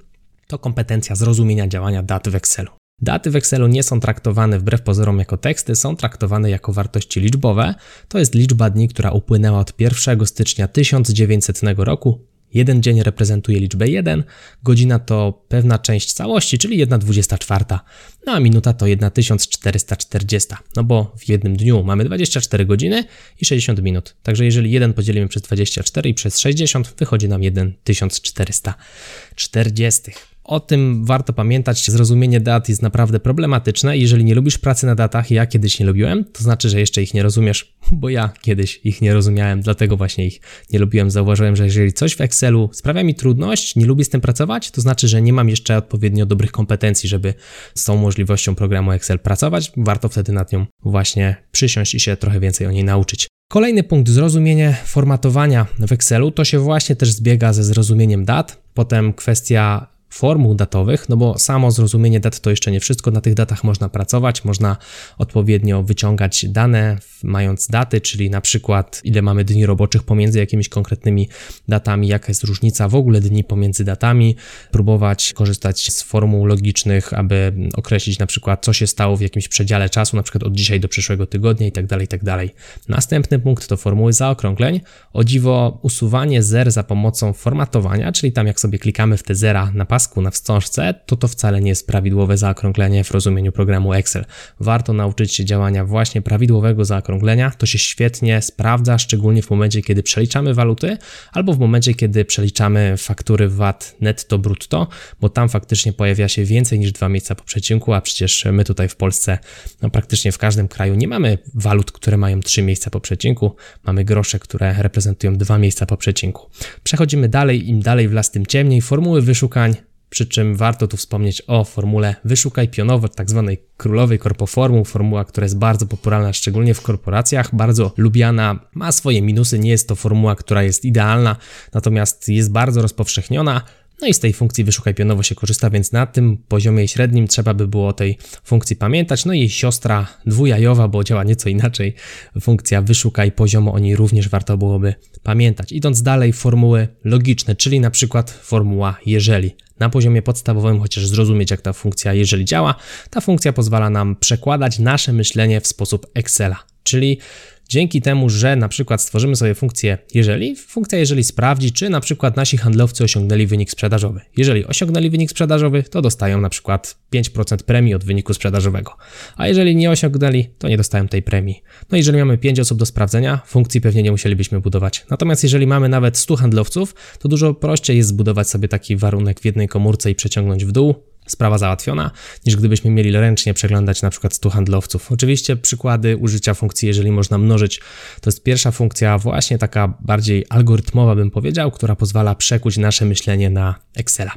to 0.47 0.59
kompetencja 0.59 1.17
zrozumienia 1.17 1.69
działania 1.69 2.03
dat 2.03 2.29
w 2.29 2.35
Excelu. 2.35 2.71
Daty 3.03 3.31
w 3.31 3.37
Excelu 3.37 3.67
nie 3.67 3.83
są 3.83 4.01
traktowane 4.01 4.59
wbrew 4.59 4.83
pozorom 4.83 5.19
jako 5.19 5.37
teksty, 5.37 5.77
są 5.77 5.97
traktowane 5.97 6.51
jako 6.51 6.73
wartości 6.73 7.21
liczbowe. 7.21 7.75
To 8.09 8.19
jest 8.19 8.35
liczba 8.35 8.71
dni, 8.71 8.89
która 8.89 9.11
upłynęła 9.11 9.59
od 9.59 9.81
1 9.81 10.27
stycznia 10.27 10.69
1900 10.69 11.63
roku 11.77 12.21
Jeden 12.55 12.83
dzień 12.83 13.03
reprezentuje 13.03 13.61
liczbę 13.61 13.89
1, 13.89 14.25
godzina 14.63 14.99
to 14.99 15.45
pewna 15.49 15.79
część 15.79 16.13
całości, 16.13 16.59
czyli 16.59 16.87
1,24, 16.87 17.79
no 18.27 18.33
a 18.33 18.41
minuta 18.41 18.73
to 18.73 18.87
1440, 19.11 20.49
no 20.77 20.85
bo 20.85 21.15
w 21.19 21.29
jednym 21.29 21.57
dniu 21.57 21.85
mamy 21.85 22.05
24 22.05 22.67
godziny 22.67 23.05
i 23.41 23.45
60 23.45 23.83
minut. 23.83 24.17
Także 24.23 24.45
jeżeli 24.45 24.71
1 24.71 24.95
podzielimy 24.95 25.29
przez 25.29 25.43
24 25.43 26.11
i 26.11 26.15
przez 26.15 26.39
60, 26.39 26.95
wychodzi 26.99 27.29
nam 27.29 27.43
1440. 27.85 30.03
O 30.49 30.61
tym 30.61 31.05
warto 31.05 31.33
pamiętać. 31.33 31.91
Zrozumienie 31.91 32.41
dat 32.41 32.69
jest 32.69 32.83
naprawdę 32.83 33.21
problematyczne. 33.21 33.99
Jeżeli 33.99 34.25
nie 34.25 34.35
lubisz 34.35 34.59
pracy 34.59 34.87
na 34.87 34.95
datach, 34.95 35.31
ja 35.31 35.47
kiedyś 35.47 35.81
nie 35.81 35.87
lubiłem, 35.87 36.25
to 36.25 36.43
znaczy, 36.43 36.69
że 36.69 36.81
jeszcze 36.81 37.03
ich 37.03 37.15
nie 37.15 37.23
rozumiesz, 37.23 37.75
bo 37.93 38.09
ja 38.09 38.33
kiedyś 38.43 38.81
ich 38.85 39.03
nie 39.03 39.15
rozumiałem, 39.15 39.61
dlatego 39.61 39.97
właśnie 39.97 40.27
ich 40.27 40.41
nie 40.73 40.79
lubiłem. 40.79 41.11
Zauważyłem, 41.11 41.57
że 41.57 41.65
jeżeli 41.65 41.93
coś 41.93 42.17
w 42.17 42.21
Excelu 42.21 42.71
sprawia 42.73 43.05
mi 43.05 43.15
trudność, 43.15 43.77
nie 43.77 43.87
lubię 43.87 44.05
z 44.05 44.09
tym 44.09 44.21
pracować, 44.21 44.71
to 44.71 44.81
znaczy, 44.81 45.09
że 45.09 45.23
nie 45.23 45.33
mam 45.33 45.49
jeszcze 45.49 45.77
odpowiednio 45.77 46.27
dobrych 46.27 46.53
kompetencji, 46.53 47.09
żeby 47.09 47.35
z 47.75 47.85
tą 47.85 47.97
możliwością 47.97 48.55
programu 48.55 48.93
Excel 48.93 49.19
pracować. 49.19 49.73
Warto 49.77 50.09
wtedy 50.09 50.33
nad 50.33 50.53
nią 50.53 50.67
właśnie 50.83 51.37
przysiąść 51.53 51.95
i 51.95 52.01
się 52.01 52.17
trochę 52.17 52.41
więcej 52.41 52.67
o 52.67 52.71
niej 52.71 52.85
nauczyć. 52.85 53.29
Kolejny 53.51 53.83
punkt, 53.83 54.11
zrozumienie 54.11 54.77
formatowania 54.85 55.67
w 55.79 55.93
Excelu, 55.93 56.31
to 56.31 56.45
się 56.45 56.59
właśnie 56.59 56.97
też 56.97 57.13
zbiega 57.13 57.53
ze 57.53 57.65
zrozumieniem 57.65 58.25
dat. 58.25 58.63
Potem 58.75 59.13
kwestia 59.13 59.98
formuł 60.11 60.55
datowych, 60.55 61.09
no 61.09 61.17
bo 61.17 61.39
samo 61.39 61.71
zrozumienie 61.71 62.21
dat 62.21 62.41
to 62.41 62.51
jeszcze 62.51 62.71
nie 62.71 62.81
wszystko. 62.81 63.11
Na 63.11 63.21
tych 63.21 63.35
datach 63.35 63.65
można 63.65 63.89
pracować, 63.89 64.45
można 64.45 64.77
odpowiednio 65.19 65.83
wyciągać 65.83 66.47
dane, 66.49 66.99
mając 67.23 67.67
daty, 67.67 68.01
czyli 68.01 68.31
na 68.31 68.41
przykład 68.41 69.01
ile 69.05 69.23
mamy 69.23 69.45
dni 69.45 69.67
roboczych 69.67 70.03
pomiędzy 70.03 70.39
jakimiś 70.39 70.69
konkretnymi 70.69 71.29
datami, 71.69 72.09
jaka 72.09 72.29
jest 72.29 72.45
różnica 72.45 72.89
w 72.89 72.95
ogóle 72.95 73.21
dni 73.21 73.45
pomiędzy 73.45 73.85
datami, 73.85 74.37
próbować 74.71 75.33
korzystać 75.33 75.93
z 75.93 76.03
formuł 76.03 76.47
logicznych, 76.47 77.13
aby 77.13 77.53
określić 77.75 78.19
na 78.19 78.27
przykład, 78.27 78.65
co 78.65 78.73
się 78.73 78.87
stało 78.87 79.17
w 79.17 79.21
jakimś 79.21 79.49
przedziale 79.49 79.91
czasu, 79.91 80.17
na 80.17 80.23
przykład 80.23 80.43
od 80.43 80.55
dzisiaj 80.55 80.81
do 80.81 80.89
przyszłego 80.89 81.27
tygodnia 81.27 81.67
i 81.67 81.73
tak 81.73 81.87
dalej, 81.87 82.09
tak 82.09 82.25
dalej. 82.25 82.55
Następny 82.89 83.39
punkt 83.39 83.69
to 83.69 83.77
formuły 83.77 84.13
zaokrągleń. 84.13 84.81
O 85.13 85.25
dziwo, 85.25 85.79
usuwanie 85.83 86.43
zer 86.43 86.71
za 86.71 86.83
pomocą 86.83 87.33
formatowania, 87.33 88.13
czyli 88.13 88.33
tam 88.33 88.47
jak 88.47 88.61
sobie 88.61 88.79
klikamy 88.79 89.17
w 89.17 89.23
te 89.23 89.35
zera 89.35 89.71
na 89.75 89.85
pasku 90.09 90.23
na 90.23 90.31
wstążce, 90.31 90.95
to 91.07 91.17
to 91.17 91.29
wcale 91.29 91.61
nie 91.61 91.69
jest 91.69 91.87
prawidłowe 91.87 92.37
zaokrąglenie 92.37 93.05
w 93.05 93.11
rozumieniu 93.11 93.53
programu 93.53 93.93
Excel. 93.93 94.25
Warto 94.61 94.93
nauczyć 94.93 95.35
się 95.35 95.45
działania 95.45 95.85
właśnie 95.85 96.23
prawidłowego 96.23 96.85
zaokrąglenia. 96.85 97.51
To 97.51 97.67
się 97.67 97.79
świetnie 97.79 98.43
sprawdza, 98.43 98.99
szczególnie 98.99 99.43
w 99.43 99.51
momencie, 99.51 99.83
kiedy 99.83 100.03
przeliczamy 100.03 100.55
waluty 100.55 100.97
albo 101.33 101.53
w 101.53 101.59
momencie, 101.59 101.95
kiedy 101.95 102.25
przeliczamy 102.25 102.95
faktury 102.97 103.49
VAT 103.49 103.97
netto 104.01 104.39
brutto, 104.39 104.89
bo 105.21 105.29
tam 105.29 105.49
faktycznie 105.49 105.93
pojawia 105.93 106.29
się 106.29 106.45
więcej 106.45 106.79
niż 106.79 106.93
dwa 106.93 107.09
miejsca 107.09 107.35
po 107.35 107.45
przecinku, 107.45 107.93
a 107.93 108.01
przecież 108.01 108.47
my 108.53 108.65
tutaj 108.65 108.89
w 108.89 108.97
Polsce 108.97 109.39
no 109.83 109.91
praktycznie 109.91 110.33
w 110.33 110.39
każdym 110.39 110.69
kraju 110.69 110.95
nie 110.95 111.09
mamy 111.09 111.39
walut, 111.55 111.93
które 111.93 112.17
mają 112.17 112.41
trzy 112.41 112.63
miejsca 112.63 112.91
po 112.91 113.01
przecinku. 113.01 113.57
Mamy 113.85 114.05
grosze, 114.05 114.39
które 114.39 114.83
reprezentują 114.83 115.37
dwa 115.37 115.59
miejsca 115.59 115.87
po 115.87 115.97
przecinku. 115.97 116.51
Przechodzimy 116.83 117.29
dalej, 117.29 117.69
im 117.69 117.81
dalej 117.81 118.09
w 118.09 118.13
las, 118.13 118.31
tym 118.31 118.47
ciemniej. 118.47 118.81
Formuły 118.81 119.23
wyszukań 119.23 119.77
przy 120.11 120.27
czym 120.27 120.57
warto 120.57 120.89
tu 120.89 120.97
wspomnieć 120.97 121.43
o 121.47 121.65
formule 121.65 122.15
wyszukaj 122.25 122.69
pionowo, 122.69 123.09
tak 123.09 123.31
zwanej 123.31 123.59
królowej 123.77 124.19
korpoformu, 124.19 124.85
formuła, 124.85 125.25
która 125.25 125.45
jest 125.45 125.59
bardzo 125.59 125.87
popularna, 125.87 126.33
szczególnie 126.33 126.75
w 126.75 126.83
korporacjach, 126.83 127.55
bardzo 127.55 127.93
lubiana, 127.97 128.61
ma 128.75 128.93
swoje 128.93 129.23
minusy, 129.23 129.59
nie 129.59 129.71
jest 129.71 129.89
to 129.89 129.95
formuła, 129.95 130.37
która 130.37 130.63
jest 130.63 130.85
idealna, 130.85 131.37
natomiast 131.75 132.29
jest 132.29 132.53
bardzo 132.53 132.83
rozpowszechniona, 132.83 133.63
No 134.01 134.07
i 134.09 134.15
z 134.15 134.21
tej 134.21 134.33
funkcji 134.33 134.65
wyszukaj 134.65 134.95
pionowo 134.95 135.23
się 135.23 135.35
korzysta, 135.35 135.71
więc 135.71 135.93
na 135.93 136.07
tym 136.07 136.37
poziomie 136.49 136.89
średnim 136.89 137.29
trzeba 137.29 137.55
by 137.55 137.69
było 137.69 137.89
o 137.89 137.93
tej 137.93 138.19
funkcji 138.45 138.77
pamiętać. 138.77 139.25
No 139.25 139.33
i 139.33 139.39
jej 139.39 139.49
siostra 139.49 140.07
dwujajowa, 140.27 140.89
bo 140.89 141.05
działa 141.05 141.25
nieco 141.25 141.49
inaczej, 141.49 141.95
funkcja 142.41 142.83
wyszukaj 142.83 143.33
poziomo, 143.33 143.73
o 143.73 143.79
niej 143.79 143.97
również 143.97 144.29
warto 144.29 144.57
byłoby 144.57 144.95
pamiętać. 145.23 145.73
Idąc 145.73 146.03
dalej, 146.03 146.33
formuły 146.33 146.89
logiczne, 147.05 147.57
czyli 147.57 147.81
na 147.81 147.91
przykład 147.91 148.31
formuła 148.31 148.99
jeżeli. 149.07 149.57
Na 149.79 149.91
poziomie 149.91 150.23
podstawowym, 150.23 150.81
chociaż 150.81 151.07
zrozumieć 151.07 151.51
jak 151.51 151.61
ta 151.61 151.73
funkcja 151.73 152.15
jeżeli 152.15 152.45
działa, 152.45 152.75
ta 153.11 153.21
funkcja 153.21 153.53
pozwala 153.53 153.91
nam 153.91 154.17
przekładać 154.17 154.79
nasze 154.79 155.13
myślenie 155.13 155.61
w 155.61 155.67
sposób 155.67 156.07
Excela. 156.15 156.57
Czyli 156.83 157.19
Dzięki 157.69 158.03
temu, 158.03 158.31
że 158.31 158.57
na 158.57 158.69
przykład 158.69 159.03
stworzymy 159.03 159.37
sobie 159.37 159.55
funkcję 159.55 159.99
jeżeli, 160.15 160.57
funkcja 160.57 160.99
jeżeli 160.99 161.25
sprawdzi, 161.25 161.73
czy 161.73 161.91
na 161.91 162.01
przykład 162.01 162.37
nasi 162.37 162.57
handlowcy 162.57 163.05
osiągnęli 163.05 163.47
wynik 163.47 163.71
sprzedażowy. 163.71 164.21
Jeżeli 164.37 164.67
osiągnęli 164.67 165.11
wynik 165.11 165.31
sprzedażowy, 165.31 165.83
to 165.83 166.03
dostają 166.03 166.41
na 166.41 166.49
przykład 166.49 166.99
5% 167.15 167.63
premii 167.63 167.95
od 167.95 168.05
wyniku 168.05 168.35
sprzedażowego. 168.35 168.97
A 169.37 169.49
jeżeli 169.49 169.77
nie 169.77 169.91
osiągnęli, 169.91 170.49
to 170.59 170.69
nie 170.69 170.77
dostają 170.77 171.09
tej 171.09 171.23
premii. 171.23 171.63
No 171.91 171.97
jeżeli 171.97 172.19
mamy 172.19 172.39
5 172.39 172.61
osób 172.61 172.79
do 172.79 172.87
sprawdzenia, 172.87 173.41
funkcji 173.47 173.81
pewnie 173.81 174.03
nie 174.03 174.11
musielibyśmy 174.11 174.61
budować. 174.61 175.07
Natomiast 175.11 175.43
jeżeli 175.43 175.67
mamy 175.67 175.89
nawet 175.89 176.17
100 176.17 176.37
handlowców, 176.37 176.95
to 177.19 177.29
dużo 177.29 177.55
prościej 177.55 177.97
jest 177.97 178.09
zbudować 178.09 178.49
sobie 178.49 178.69
taki 178.69 178.97
warunek 178.97 179.41
w 179.41 179.45
jednej 179.45 179.69
komórce 179.69 180.11
i 180.11 180.15
przeciągnąć 180.15 180.65
w 180.65 180.73
dół, 180.73 180.95
sprawa 181.29 181.59
załatwiona, 181.59 182.11
niż 182.47 182.57
gdybyśmy 182.57 182.91
mieli 182.91 183.13
ręcznie 183.13 183.55
przeglądać 183.55 184.03
na 184.03 184.11
przykład 184.11 184.35
100 184.35 184.51
handlowców. 184.51 185.13
Oczywiście 185.13 185.57
przykłady 185.57 186.17
użycia 186.17 186.55
funkcji, 186.55 186.89
jeżeli 186.89 187.11
można 187.11 187.39
mnożyć, 187.39 187.81
to 188.21 188.31
jest 188.31 188.43
pierwsza 188.43 188.71
funkcja 188.71 189.19
właśnie 189.19 189.59
taka 189.59 189.95
bardziej 190.01 190.45
algorytmowa 190.49 191.15
bym 191.15 191.31
powiedział, 191.31 191.71
która 191.71 191.97
pozwala 191.97 192.35
przekuć 192.35 192.77
nasze 192.77 193.05
myślenie 193.05 193.51
na 193.51 193.75
Excela. 193.97 194.33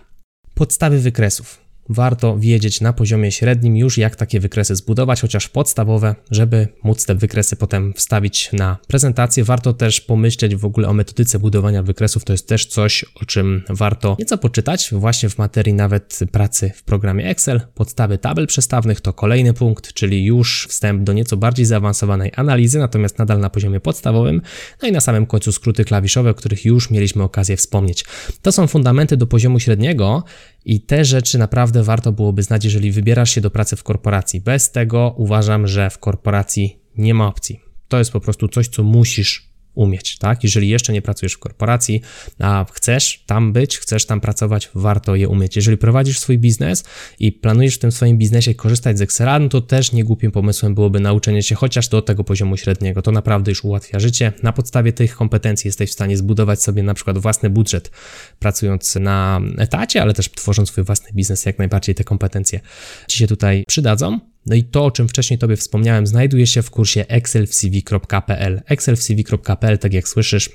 Podstawy 0.54 1.00
wykresów 1.00 1.61
warto 1.90 2.38
wiedzieć 2.38 2.82
na 2.82 2.94
poziomie 2.94 3.32
średnim 3.32 3.78
już 3.78 3.98
jak 3.98 4.16
takie 4.16 4.40
wykresy 4.40 4.76
zbudować, 4.76 5.22
chociaż 5.22 5.50
podstawowe, 5.50 6.16
żeby 6.32 6.68
móc 6.84 7.06
te 7.06 7.16
wykresy 7.16 7.56
potem 7.56 7.94
wstawić 7.94 8.50
na 8.54 8.78
prezentację. 8.88 9.44
Warto 9.44 9.74
też 9.74 10.02
pomyśleć 10.02 10.56
w 10.56 10.66
ogóle 10.66 10.88
o 10.88 10.94
metodyce 10.94 11.40
budowania 11.40 11.84
wykresów, 11.84 12.26
to 12.26 12.34
jest 12.34 12.48
też 12.48 12.66
coś, 12.66 13.06
o 13.22 13.26
czym 13.26 13.64
warto 13.70 14.16
nieco 14.20 14.38
poczytać 14.38 14.90
właśnie 14.92 15.30
w 15.30 15.38
materii 15.38 15.74
nawet 15.74 16.20
pracy 16.32 16.72
w 16.76 16.84
programie 16.84 17.26
Excel. 17.26 17.62
Podstawy 17.76 18.18
tabel 18.18 18.48
przestawnych 18.48 19.02
to 19.02 19.14
kolejny 19.14 19.54
punkt, 19.54 19.94
czyli 19.94 20.26
już 20.26 20.68
wstęp 20.70 21.04
do 21.04 21.14
nieco 21.14 21.38
bardziej 21.38 21.66
zaawansowanej 21.66 22.32
analizy, 22.36 22.80
natomiast 22.80 23.20
nadal 23.20 23.40
na 23.40 23.50
poziomie 23.50 23.80
podstawowym. 23.80 24.42
No 24.82 24.88
i 24.88 24.92
na 24.92 25.02
samym 25.02 25.26
końcu 25.26 25.52
skróty 25.52 25.86
klawiszowe, 25.86 26.30
o 26.30 26.34
których 26.34 26.66
już 26.66 26.90
mieliśmy 26.90 27.24
okazję 27.24 27.58
wspomnieć. 27.58 28.06
To 28.42 28.52
są 28.52 28.68
fundamenty 28.68 29.18
do 29.18 29.28
poziomu 29.28 29.60
średniego 29.60 30.24
i 30.66 30.82
te 30.82 31.06
rzeczy 31.06 31.38
naprawdę 31.38 31.84
warto 31.84 32.12
byłoby 32.12 32.44
znać, 32.44 32.64
jeżeli 32.66 32.92
wybierasz 32.92 33.32
się 33.32 33.42
do 33.42 33.52
pracy 33.52 33.76
w 33.76 33.84
korporacji. 33.84 34.42
Bez 34.42 34.72
tego 34.72 35.16
uważam, 35.18 35.68
że 35.68 35.90
w 35.90 36.00
korporacji 36.00 36.80
nie 36.98 37.14
ma 37.14 37.28
opcji. 37.28 37.60
To 37.88 37.98
jest 37.98 38.12
po 38.12 38.20
prostu 38.20 38.48
coś, 38.48 38.68
co 38.68 38.84
musisz 38.84 39.51
umieć, 39.76 40.18
tak? 40.18 40.44
Jeżeli 40.44 40.70
jeszcze 40.70 40.94
nie 40.94 41.02
pracujesz 41.02 41.34
w 41.34 41.40
korporacji, 41.40 42.02
a 42.40 42.66
chcesz 42.74 43.24
tam 43.26 43.54
być, 43.54 43.78
chcesz 43.78 44.06
tam 44.06 44.22
pracować, 44.22 44.70
warto 44.76 45.16
je 45.16 45.30
umieć. 45.30 45.56
Jeżeli 45.56 45.78
prowadzisz 45.78 46.20
swój 46.20 46.38
biznes 46.38 46.84
i 47.20 47.32
planujesz 47.32 47.76
w 47.76 47.80
tym 47.80 47.92
swoim 47.92 48.18
biznesie 48.18 48.56
korzystać 48.56 48.98
z 48.98 49.02
Excela, 49.02 49.40
no 49.40 49.50
to 49.50 49.62
też 49.62 49.92
niegłupim 49.92 50.32
pomysłem 50.32 50.76
byłoby 50.76 51.00
nauczenie 51.00 51.44
się 51.44 51.56
chociaż 51.56 51.88
do 51.88 52.02
tego 52.02 52.24
poziomu 52.24 52.58
średniego. 52.58 53.02
To 53.02 53.12
naprawdę 53.12 53.52
już 53.52 53.64
ułatwia 53.64 54.00
życie. 54.00 54.34
Na 54.44 54.54
podstawie 54.54 54.94
tych 54.94 55.16
kompetencji 55.16 55.68
jesteś 55.68 55.90
w 55.90 55.94
stanie 55.94 56.18
zbudować 56.18 56.64
sobie 56.64 56.84
na 56.84 56.94
przykład 56.94 57.18
własny 57.18 57.50
budżet, 57.50 57.92
pracując 58.40 58.96
na 58.96 59.42
etacie, 59.58 60.02
ale 60.02 60.14
też 60.14 60.32
tworząc 60.32 60.70
swój 60.70 60.84
własny 60.84 61.10
biznes, 61.14 61.46
jak 61.46 61.58
najbardziej 61.58 61.96
te 61.96 62.04
kompetencje 62.04 62.60
Ci 63.08 63.18
się 63.18 63.28
tutaj 63.28 63.64
przydadzą. 63.68 64.31
No 64.46 64.56
i 64.56 64.64
to, 64.64 64.86
o 64.86 64.92
czym 64.92 65.08
wcześniej 65.08 65.40
Tobie 65.40 65.58
wspomniałem, 65.58 66.08
znajduje 66.08 66.48
się 66.48 66.62
w 66.62 66.70
kursie 66.70 67.06
excelwcv.pl. 67.08 68.62
excelwcv.pl, 68.66 69.78
tak 69.78 69.94
jak 69.94 70.08
słyszysz, 70.08 70.50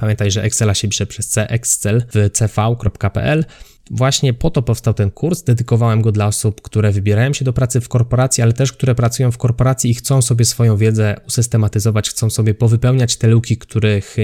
Pamiętaj, 0.00 0.30
że 0.30 0.42
Excela 0.42 0.74
się 0.74 0.88
pisze 0.88 1.06
przez 1.06 1.28
C, 1.28 1.48
excel 1.48 2.04
w 2.14 2.30
cv.pl 2.32 3.44
Właśnie 3.90 4.34
po 4.34 4.50
to 4.50 4.62
powstał 4.62 4.94
ten 4.94 5.10
kurs. 5.10 5.42
Dedykowałem 5.42 6.02
go 6.02 6.12
dla 6.12 6.26
osób, 6.26 6.62
które 6.62 6.92
wybierają 6.92 7.32
się 7.32 7.44
do 7.44 7.52
pracy 7.52 7.80
w 7.80 7.88
korporacji, 7.88 8.42
ale 8.42 8.52
też 8.52 8.72
które 8.72 8.94
pracują 8.94 9.30
w 9.30 9.38
korporacji 9.38 9.90
i 9.90 9.94
chcą 9.94 10.22
sobie 10.22 10.44
swoją 10.44 10.76
wiedzę 10.76 11.16
usystematyzować, 11.28 12.10
chcą 12.10 12.30
sobie 12.30 12.54
powypełniać 12.54 13.16
te 13.16 13.28
luki, 13.28 13.56
których 13.56 14.16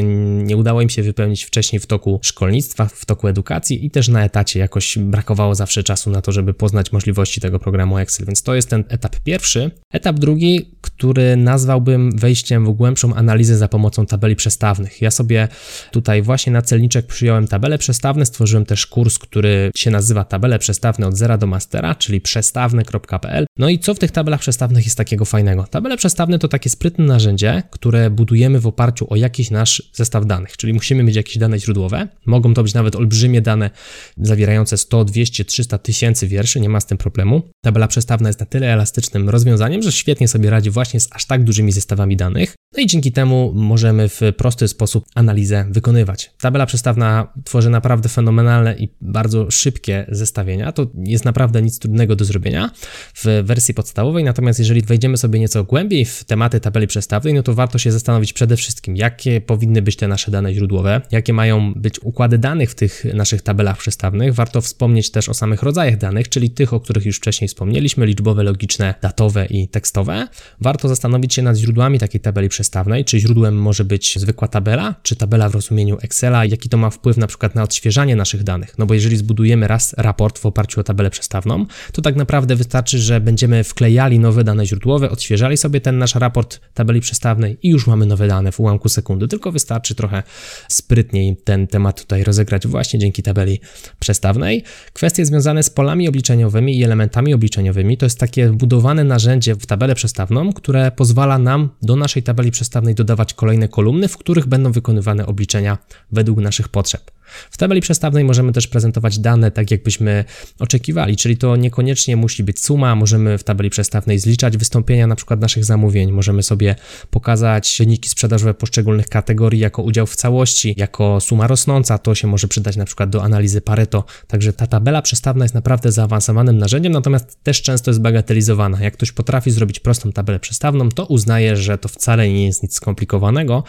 nie 0.43 0.57
udało 0.57 0.81
im 0.81 0.89
się 0.89 1.03
wypełnić 1.03 1.45
wcześniej 1.45 1.81
w 1.81 1.87
toku 1.87 2.21
szkolnictwa, 2.23 2.87
w 2.87 3.05
toku 3.05 3.29
edukacji 3.29 3.87
i 3.87 3.91
też 3.91 4.09
na 4.09 4.25
etacie 4.25 4.61
jakoś 4.61 4.99
brakowało 4.99 5.55
zawsze 5.55 5.83
czasu 5.83 6.11
na 6.11 6.23
to, 6.23 6.33
żeby 6.33 6.55
poznać 6.55 6.93
możliwości 6.93 7.41
tego 7.41 7.59
programu 7.59 7.99
Excel. 7.99 8.27
Więc 8.27 8.43
to 8.43 8.55
jest 8.55 8.71
ten 8.71 8.85
etap 8.89 9.17
pierwszy. 9.21 9.71
Etap 9.93 10.19
drugi, 10.19 10.77
który 10.81 11.37
nazwałbym 11.37 12.19
wejściem 12.19 12.67
w 12.67 12.73
głębszą 12.73 13.15
analizę 13.15 13.57
za 13.57 13.69
pomocą 13.69 14.07
tabeli 14.07 14.37
przestawnych. 14.37 15.03
Ja 15.03 15.11
sobie 15.11 15.49
tutaj 15.91 16.23
właśnie 16.23 16.53
na 16.53 16.63
celniczek 16.63 17.07
przyjąłem 17.07 17.49
tabele 17.49 17.79
przestawne, 17.79 18.27
stworzyłem 18.27 18.65
też 18.65 18.87
kurs, 18.87 19.19
który 19.19 19.56
się 19.77 19.91
nazywa 19.91 20.25
tabele 20.25 20.59
przestawne 20.59 21.07
od 21.07 21.17
zera 21.17 21.39
do 21.39 21.47
mastera, 21.47 21.95
czyli 21.95 22.21
przestawne.pl. 22.21 23.47
No 23.59 23.69
i 23.69 23.79
co 23.79 23.95
w 23.95 23.99
tych 23.99 24.11
tabelach 24.11 24.41
przestawnych 24.41 24.85
jest 24.85 24.97
takiego 24.97 25.25
fajnego? 25.25 25.67
Tabele 25.71 25.97
przestawne 25.97 26.39
to 26.39 26.49
takie 26.49 26.71
sprytne 26.71 27.05
narzędzie, 27.05 27.63
które 27.71 28.11
budujemy 28.11 28.61
w 28.61 28.67
oparciu 28.67 29.07
o 29.11 29.17
jakiś 29.17 29.51
nasz 29.51 29.91
zestaw 29.93 30.27
danych, 30.27 30.57
czyli 30.57 30.73
musimy 30.73 31.03
mieć 31.03 31.17
jakieś 31.17 31.39
dane 31.39 31.59
źródłowe. 31.59 32.09
Mogą 32.27 32.55
to 32.55 32.63
być 32.63 32.75
nawet 32.75 32.97
olbrzymie 32.97 33.41
dane 33.41 33.71
zawierające 34.17 34.77
100, 34.77 35.05
200, 35.05 35.45
300 35.45 35.79
tysięcy 35.79 36.29
wierszy, 36.29 36.61
nie 36.61 36.69
ma 36.69 36.81
z 36.81 36.87
tym 36.87 36.99
problemu. 36.99 37.43
Tabela 37.65 37.89
przestawna 37.89 38.29
jest 38.29 38.41
na 38.41 38.47
tyle 38.47 38.73
elastycznym 38.73 39.29
rozwiązaniem, 39.29 39.83
że 39.83 39.93
świetnie 39.93 40.29
sobie 40.29 40.51
radzi 40.51 40.71
właśnie 40.71 41.01
z 41.01 41.09
aż 41.13 41.27
tak 41.27 41.45
dużymi 41.45 41.73
zestawami 41.73 42.17
danych. 42.17 42.55
No 42.77 42.83
i 42.83 42.87
dzięki 42.87 43.13
temu 43.13 43.53
możemy 43.55 44.09
w 44.09 44.21
prosty 44.37 44.69
sposób 44.69 45.05
analizę 45.15 45.67
wykonywać. 45.71 46.31
Tabela 46.41 46.67
przestawna 46.67 47.33
tworzy 47.45 47.71
naprawdę 47.71 48.09
fenomenalne 48.09 48.77
i 48.79 48.89
bardzo 49.01 49.46
szybkie 49.51 50.07
zestawienia. 50.09 50.73
To 50.73 50.87
jest 50.95 51.25
naprawdę 51.25 51.63
nic 51.63 51.79
trudnego 51.79 52.17
do 52.17 52.25
zrobienia 52.25 52.71
w 53.15 53.43
wersji 53.45 53.75
podstawowej, 53.75 54.25
natomiast 54.25 54.59
jeżeli 54.59 54.83
wejdziemy 54.83 55.17
sobie 55.17 55.41
nieco 55.41 55.65
głębiej 55.65 56.05
w 56.05 56.25
tematy 56.25 56.61
tabeli 56.61 56.87
przestawnej, 56.87 57.35
no 57.35 57.43
to 57.43 57.55
warto 57.55 57.79
się 57.79 57.93
zastanowić 57.93 58.33
przede 58.33 58.57
wszystkim, 58.57 58.97
jakie 58.97 59.41
powinny 59.41 59.83
być 59.83 59.97
te 59.97 60.09
nasze 60.09 60.31
dane 60.31 60.55
źródłowe, 60.55 61.01
jakie 61.11 61.33
mają 61.33 61.75
być 61.75 62.03
układy 62.03 62.39
danych 62.39 62.71
w 62.71 62.75
tych 62.75 63.05
naszych 63.15 63.43
tabelach 63.43 63.79
przestawnych. 63.79 64.35
Warto 64.35 64.61
wspomnieć 64.61 65.11
też 65.11 65.29
o 65.29 65.35
samych 65.35 65.63
rodzajach 65.63 65.97
danych, 65.97 66.29
czyli 66.29 66.51
tych, 66.51 66.73
o 66.73 66.81
których 66.81 67.07
już 67.07 67.17
wcześniej 67.17 67.49
wspomnieliśmy, 67.49 68.07
liczbowe, 68.07 68.43
logiczne, 68.43 68.95
datowe 69.03 69.47
i 69.47 69.69
tekstowe. 69.69 70.29
Warto 70.61 70.89
zastanowić 70.89 71.35
się 71.35 71.43
nad 71.43 71.57
źródłami 71.57 71.99
takiej 71.99 72.21
tabeli 72.21 72.49
przestawnej, 72.49 73.05
czy 73.05 73.21
źródłem 73.21 73.63
może 73.63 73.85
być 73.85 74.19
zwykła 74.19 74.49
tabela, 74.49 74.95
czy 75.03 75.17
tabela 75.17 75.49
w 75.49 75.55
rozumieniu 75.55 75.99
Excela, 76.03 76.45
jaki 76.45 76.69
to 76.69 76.77
ma 76.77 76.91
wpływ 76.91 77.17
na 77.17 77.27
przykład 77.27 77.55
na 77.55 77.63
odświeżanie 77.63 78.17
naszych 78.17 78.43
danych. 78.43 78.79
No 78.79 78.87
bo 78.87 78.95
jeżeli 78.95 79.17
zbudujemy 79.27 79.69
raz 79.69 79.95
raport 79.99 80.39
w 80.39 80.47
oparciu 80.47 80.81
o 80.81 80.85
tabelę 80.85 81.11
przestawną, 81.11 81.67
to 81.93 82.03
tak 82.03 82.17
naprawdę 82.17 82.57
wystarczy, 82.57 82.99
że 82.99 83.21
będziemy 83.21 83.65
wklejali 83.65 84.19
nowe 84.19 84.45
dane 84.45 84.67
źródłowe, 84.67 85.11
odświeżali 85.11 85.57
sobie 85.57 85.81
ten 85.81 85.99
nasz 85.99 86.15
raport 86.15 86.61
tabeli 86.75 87.01
przestawnej 87.01 87.59
i 87.63 87.69
już 87.69 87.87
mamy 87.87 88.07
nowe 88.07 88.29
dane 88.29 88.53
w 88.53 88.61
ułamku 88.61 88.89
sekundy. 88.89 89.29
Tylko 89.29 89.53
wystarczy 89.53 89.95
trochę 89.95 90.23
sprytniej 90.69 91.37
ten 91.45 91.67
temat 91.67 92.01
tutaj 92.01 92.25
rozegrać 92.25 92.67
właśnie 92.67 93.01
dzięki 93.01 93.23
tabeli 93.23 93.61
przestawnej. 93.99 94.63
Kwestie 94.93 95.27
związane 95.27 95.63
z 95.63 95.71
polami 95.71 96.09
obliczeniowymi 96.09 96.79
i 96.79 96.85
elementami 96.85 97.35
obliczeniowymi 97.35 97.97
to 97.97 98.07
jest 98.07 98.19
takie 98.19 98.49
wbudowane 98.49 99.05
narzędzie 99.05 99.55
w 99.55 99.67
tabelę 99.67 99.95
przestawną, 99.95 100.53
które 100.53 100.91
pozwala 100.91 101.39
nam 101.39 101.69
do 101.83 101.97
naszej 101.97 102.23
tabeli 102.23 102.51
przestawnej 102.51 102.95
dodawać 102.95 103.35
kolejne 103.35 103.69
kolumny, 103.69 104.09
w 104.09 104.17
których 104.17 104.47
będą 104.47 104.73
wykonywane 104.73 105.27
obliczenia 105.27 105.79
według 106.13 106.41
naszych 106.41 106.69
potrzeb. 106.69 107.11
W 107.51 107.57
tabeli 107.57 107.81
przestawnej 107.81 108.25
możemy 108.25 108.53
też 108.53 108.67
prezentować 108.67 109.19
dane 109.19 109.51
tak, 109.51 109.71
jakbyśmy 109.71 110.25
oczekiwali, 110.59 111.17
czyli 111.17 111.37
to 111.37 111.57
niekoniecznie 111.57 112.17
musi 112.17 112.45
być 112.45 112.65
suma, 112.65 112.95
możemy 112.95 113.39
w 113.39 113.45
tabeli 113.45 113.71
przestawnej 113.71 114.19
zliczać 114.19 114.57
wystąpienia 114.57 115.07
na 115.07 115.17
przykład 115.17 115.41
naszych 115.41 115.65
zamówień, 115.65 116.13
możemy 116.13 116.43
sobie 116.43 116.75
pokazać 117.11 117.77
wyniki 117.79 118.09
sprzedażowe 118.09 118.55
poszczególnych 118.55 119.09
kategorii 119.09 119.61
jako 119.61 119.83
udział 119.83 120.07
w 120.07 120.17
całości, 120.17 120.75
jako 120.77 121.21
suma 121.21 121.47
rosnąca, 121.47 121.99
to 121.99 122.15
się 122.15 122.29
może 122.29 122.49
przydać 122.49 122.77
na 122.77 122.85
przykład 122.85 123.11
do 123.11 123.23
analizy 123.23 123.61
Pareto, 123.61 124.05
także 124.27 124.53
ta 124.53 124.67
tabela 124.67 125.03
przestawna 125.03 125.45
jest 125.45 125.55
naprawdę 125.55 125.93
zaawansowanym 125.93 126.59
narzędziem, 126.59 126.93
natomiast 126.93 127.43
też 127.43 127.63
często 127.63 127.91
jest 127.91 128.01
bagatelizowana. 128.01 128.81
Jak 128.81 128.95
ktoś 128.95 129.13
potrafi 129.13 129.51
zrobić 129.51 129.81
prostą 129.81 130.13
tabelę 130.13 130.41
przestawną, 130.41 130.89
to 130.89 131.07
uznaje, 131.07 131.57
że 131.57 131.79
to 131.79 131.89
wcale 131.89 132.29
nie 132.29 132.47
jest 132.47 132.63
nic 132.63 132.75
skomplikowanego, 132.75 133.65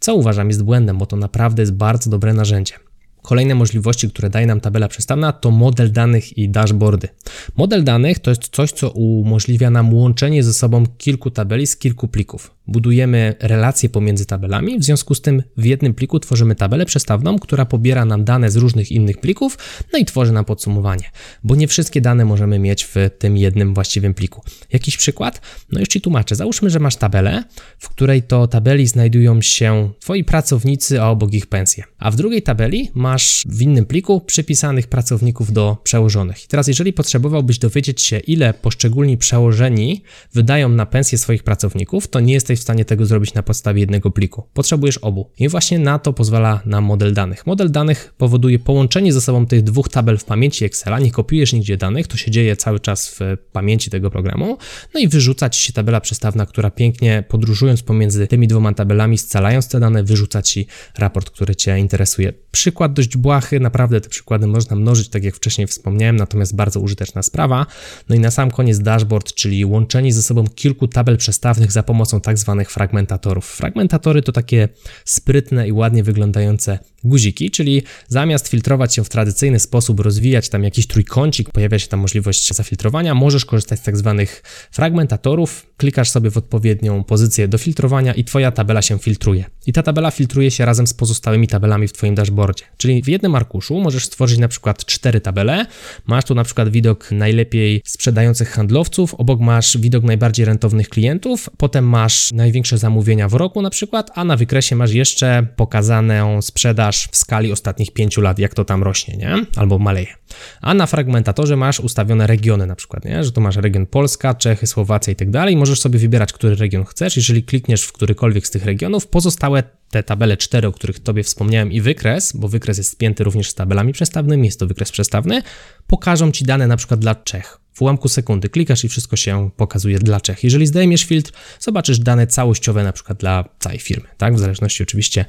co 0.00 0.14
uważam 0.14 0.48
jest 0.48 0.62
błędem, 0.62 0.98
bo 0.98 1.06
to 1.06 1.16
naprawdę 1.16 1.62
jest 1.62 1.72
bardzo 1.72 2.10
dobre 2.10 2.34
narzędzie. 2.34 2.91
Kolejne 3.22 3.54
możliwości, 3.54 4.08
które 4.10 4.30
daje 4.30 4.46
nam 4.46 4.60
tabela 4.60 4.88
przestawna, 4.88 5.32
to 5.32 5.50
model 5.50 5.92
danych 5.92 6.38
i 6.38 6.48
dashboardy. 6.48 7.08
Model 7.56 7.84
danych 7.84 8.18
to 8.18 8.30
jest 8.30 8.48
coś, 8.48 8.72
co 8.72 8.90
umożliwia 8.90 9.70
nam 9.70 9.94
łączenie 9.94 10.42
ze 10.42 10.54
sobą 10.54 10.86
kilku 10.98 11.30
tabeli 11.30 11.66
z 11.66 11.76
kilku 11.76 12.08
plików. 12.08 12.54
Budujemy 12.66 13.34
relacje 13.40 13.88
pomiędzy 13.88 14.26
tabelami, 14.26 14.78
w 14.78 14.84
związku 14.84 15.14
z 15.14 15.20
tym 15.20 15.42
w 15.56 15.64
jednym 15.64 15.94
pliku 15.94 16.20
tworzymy 16.20 16.54
tabelę 16.54 16.86
przestawną, 16.86 17.38
która 17.38 17.64
pobiera 17.64 18.04
nam 18.04 18.24
dane 18.24 18.50
z 18.50 18.56
różnych 18.56 18.92
innych 18.92 19.18
plików, 19.18 19.58
no 19.92 19.98
i 19.98 20.04
tworzy 20.04 20.32
nam 20.32 20.44
podsumowanie, 20.44 21.10
bo 21.44 21.54
nie 21.54 21.68
wszystkie 21.68 22.00
dane 22.00 22.24
możemy 22.24 22.58
mieć 22.58 22.84
w 22.84 22.94
tym 23.18 23.36
jednym 23.36 23.74
właściwym 23.74 24.14
pliku. 24.14 24.42
Jakiś 24.72 24.96
przykład? 24.96 25.40
No 25.72 25.80
już 25.80 25.88
Ci 25.88 26.00
tłumaczę. 26.00 26.34
Załóżmy, 26.36 26.70
że 26.70 26.78
masz 26.78 26.96
tabelę, 26.96 27.44
w 27.78 27.88
której 27.88 28.22
to 28.22 28.46
tabeli 28.46 28.86
znajdują 28.86 29.42
się 29.42 29.90
Twoi 30.00 30.24
pracownicy, 30.24 31.02
a 31.02 31.08
obok 31.08 31.34
ich 31.34 31.46
pensje, 31.46 31.84
a 31.98 32.10
w 32.10 32.16
drugiej 32.16 32.42
tabeli 32.42 32.90
masz 32.94 33.44
w 33.46 33.62
innym 33.62 33.86
pliku 33.86 34.20
przypisanych 34.20 34.86
pracowników 34.86 35.52
do 35.52 35.76
przełożonych. 35.84 36.44
I 36.44 36.48
teraz 36.48 36.68
jeżeli 36.68 36.92
potrzebowałbyś 36.92 37.58
dowiedzieć 37.58 38.02
się, 38.02 38.18
ile 38.18 38.54
poszczególni 38.54 39.18
przełożeni 39.18 40.02
wydają 40.32 40.68
na 40.68 40.86
pensję 40.86 41.18
swoich 41.18 41.42
pracowników, 41.42 42.08
to 42.08 42.20
nie 42.20 42.34
jesteś 42.34 42.60
w 42.62 42.64
stanie 42.64 42.84
tego 42.84 43.06
zrobić 43.06 43.34
na 43.34 43.42
podstawie 43.42 43.80
jednego 43.80 44.10
pliku. 44.10 44.46
Potrzebujesz 44.54 44.98
obu. 44.98 45.30
I 45.38 45.48
właśnie 45.48 45.78
na 45.78 45.98
to 45.98 46.12
pozwala 46.12 46.60
nam 46.66 46.84
model 46.84 47.14
danych. 47.14 47.46
Model 47.46 47.70
danych 47.70 48.14
powoduje 48.18 48.58
połączenie 48.58 49.12
ze 49.12 49.20
sobą 49.20 49.46
tych 49.46 49.62
dwóch 49.62 49.88
tabel 49.88 50.18
w 50.18 50.24
pamięci 50.24 50.64
Excela, 50.64 50.98
nie 50.98 51.10
kopiujesz 51.10 51.52
nigdzie 51.52 51.76
danych, 51.76 52.06
to 52.06 52.16
się 52.16 52.30
dzieje 52.30 52.56
cały 52.56 52.80
czas 52.80 53.08
w 53.08 53.20
pamięci 53.52 53.90
tego 53.90 54.10
programu, 54.10 54.58
no 54.94 55.00
i 55.00 55.08
wyrzuca 55.08 55.50
ci 55.50 55.64
się 55.64 55.72
tabela 55.72 56.00
przestawna, 56.00 56.46
która 56.46 56.70
pięknie 56.70 57.24
podróżując 57.28 57.82
pomiędzy 57.82 58.26
tymi 58.26 58.48
dwoma 58.48 58.72
tabelami, 58.72 59.18
scalając 59.18 59.68
te 59.68 59.80
dane, 59.80 60.04
wyrzuca 60.04 60.42
ci 60.42 60.66
raport, 60.98 61.30
który 61.30 61.56
cię 61.56 61.78
interesuje. 61.78 62.32
Przykład 62.50 62.92
dość 62.92 63.16
błahy, 63.16 63.60
naprawdę 63.60 64.00
te 64.00 64.08
przykłady 64.08 64.46
można 64.46 64.76
mnożyć, 64.76 65.08
tak 65.08 65.24
jak 65.24 65.36
wcześniej 65.36 65.66
wspomniałem, 65.66 66.16
natomiast 66.16 66.56
bardzo 66.56 66.80
użyteczna 66.80 67.22
sprawa. 67.22 67.66
No 68.08 68.16
i 68.16 68.18
na 68.18 68.30
sam 68.30 68.50
koniec 68.50 68.78
dashboard, 68.78 69.34
czyli 69.34 69.64
łączenie 69.64 70.12
ze 70.12 70.22
sobą 70.22 70.44
kilku 70.54 70.88
tabel 70.88 71.16
przestawnych 71.16 71.72
za 71.72 71.82
pomocą 71.82 72.20
tak 72.20 72.38
zwanych 72.42 72.70
fragmentatorów. 72.70 73.46
Fragmentatory 73.46 74.22
to 74.22 74.32
takie 74.32 74.68
sprytne 75.04 75.68
i 75.68 75.72
ładnie 75.72 76.02
wyglądające 76.02 76.78
guziki, 77.04 77.50
czyli 77.50 77.82
zamiast 78.08 78.48
filtrować 78.48 78.94
się 78.94 79.04
w 79.04 79.08
tradycyjny 79.08 79.60
sposób, 79.60 80.00
rozwijać 80.00 80.48
tam 80.48 80.64
jakiś 80.64 80.86
trójkącik, 80.86 81.50
pojawia 81.50 81.78
się 81.78 81.88
tam 81.88 82.00
możliwość 82.00 82.54
zafiltrowania, 82.54 83.14
możesz 83.14 83.44
korzystać 83.44 83.78
z 83.78 83.82
tak 83.82 83.96
zwanych 83.96 84.42
fragmentatorów, 84.70 85.66
klikasz 85.76 86.10
sobie 86.10 86.30
w 86.30 86.36
odpowiednią 86.36 87.04
pozycję 87.04 87.48
do 87.48 87.58
filtrowania 87.58 88.14
i 88.14 88.24
Twoja 88.24 88.52
tabela 88.52 88.82
się 88.82 88.98
filtruje. 88.98 89.44
I 89.66 89.72
ta 89.72 89.82
tabela 89.82 90.10
filtruje 90.10 90.50
się 90.50 90.64
razem 90.64 90.86
z 90.86 90.94
pozostałymi 90.94 91.48
tabelami 91.48 91.88
w 91.88 91.92
Twoim 91.92 92.14
dashboardzie. 92.14 92.64
Czyli 92.76 93.02
w 93.02 93.08
jednym 93.08 93.34
arkuszu 93.34 93.80
możesz 93.80 94.04
stworzyć 94.04 94.38
na 94.38 94.48
przykład 94.48 94.84
cztery 94.84 95.20
tabele, 95.20 95.66
masz 96.06 96.24
tu 96.24 96.34
na 96.34 96.44
przykład 96.44 96.68
widok 96.68 97.10
najlepiej 97.10 97.82
sprzedających 97.84 98.50
handlowców, 98.50 99.14
obok 99.14 99.40
masz 99.40 99.78
widok 99.78 100.04
najbardziej 100.04 100.46
rentownych 100.46 100.88
klientów, 100.88 101.50
potem 101.56 101.88
masz 101.88 102.32
największe 102.32 102.78
zamówienia 102.78 103.28
w 103.28 103.34
roku 103.34 103.62
na 103.62 103.70
przykład, 103.70 104.10
a 104.14 104.24
na 104.24 104.36
wykresie 104.36 104.76
masz 104.76 104.92
jeszcze 104.92 105.46
pokazaną 105.56 106.42
sprzedaż 106.42 106.91
w 106.98 107.16
skali 107.16 107.52
ostatnich 107.52 107.92
pięciu 107.92 108.20
lat, 108.20 108.38
jak 108.38 108.54
to 108.54 108.64
tam 108.64 108.82
rośnie, 108.82 109.16
nie? 109.16 109.46
Albo 109.56 109.78
maleje. 109.78 110.14
A 110.60 110.74
na 110.74 110.86
fragmentatorze 110.86 111.56
masz 111.56 111.80
ustawione 111.80 112.26
regiony 112.26 112.66
na 112.66 112.76
przykład, 112.76 113.04
nie? 113.04 113.24
Że 113.24 113.32
tu 113.32 113.40
masz 113.40 113.56
region 113.56 113.86
Polska, 113.86 114.34
Czechy, 114.34 114.66
Słowacja 114.66 115.12
i 115.12 115.16
tak 115.16 115.30
dalej. 115.30 115.56
Możesz 115.56 115.80
sobie 115.80 115.98
wybierać, 115.98 116.32
który 116.32 116.56
region 116.56 116.84
chcesz. 116.84 117.16
Jeżeli 117.16 117.42
klikniesz 117.42 117.84
w 117.84 117.92
którykolwiek 117.92 118.46
z 118.46 118.50
tych 118.50 118.64
regionów, 118.64 119.06
pozostałe 119.06 119.62
te 119.90 120.02
tabele 120.02 120.36
4, 120.36 120.68
o 120.68 120.72
których 120.72 120.98
Tobie 120.98 121.22
wspomniałem 121.22 121.72
i 121.72 121.80
wykres, 121.80 122.32
bo 122.36 122.48
wykres 122.48 122.78
jest 122.78 122.90
spięty 122.90 123.24
również 123.24 123.50
z 123.50 123.54
tabelami 123.54 123.92
przestawnymi, 123.92 124.46
jest 124.46 124.60
to 124.60 124.66
wykres 124.66 124.92
przestawny, 124.92 125.42
pokażą 125.86 126.32
Ci 126.32 126.44
dane 126.44 126.66
na 126.66 126.76
przykład 126.76 127.00
dla 127.00 127.14
Czech 127.14 127.61
w 127.72 127.82
ułamku 127.82 128.08
sekundy 128.08 128.48
klikasz 128.48 128.84
i 128.84 128.88
wszystko 128.88 129.16
się 129.16 129.50
pokazuje 129.56 129.98
dla 129.98 130.20
Czech. 130.20 130.44
Jeżeli 130.44 130.66
zdejmiesz 130.66 131.04
filtr, 131.04 131.32
zobaczysz 131.60 131.98
dane 131.98 132.26
całościowe 132.26 132.84
na 132.84 132.92
przykład 132.92 133.18
dla 133.18 133.44
całej 133.58 133.78
firmy, 133.78 134.08
tak? 134.18 134.34
W 134.34 134.38
zależności 134.38 134.82
oczywiście 134.82 135.24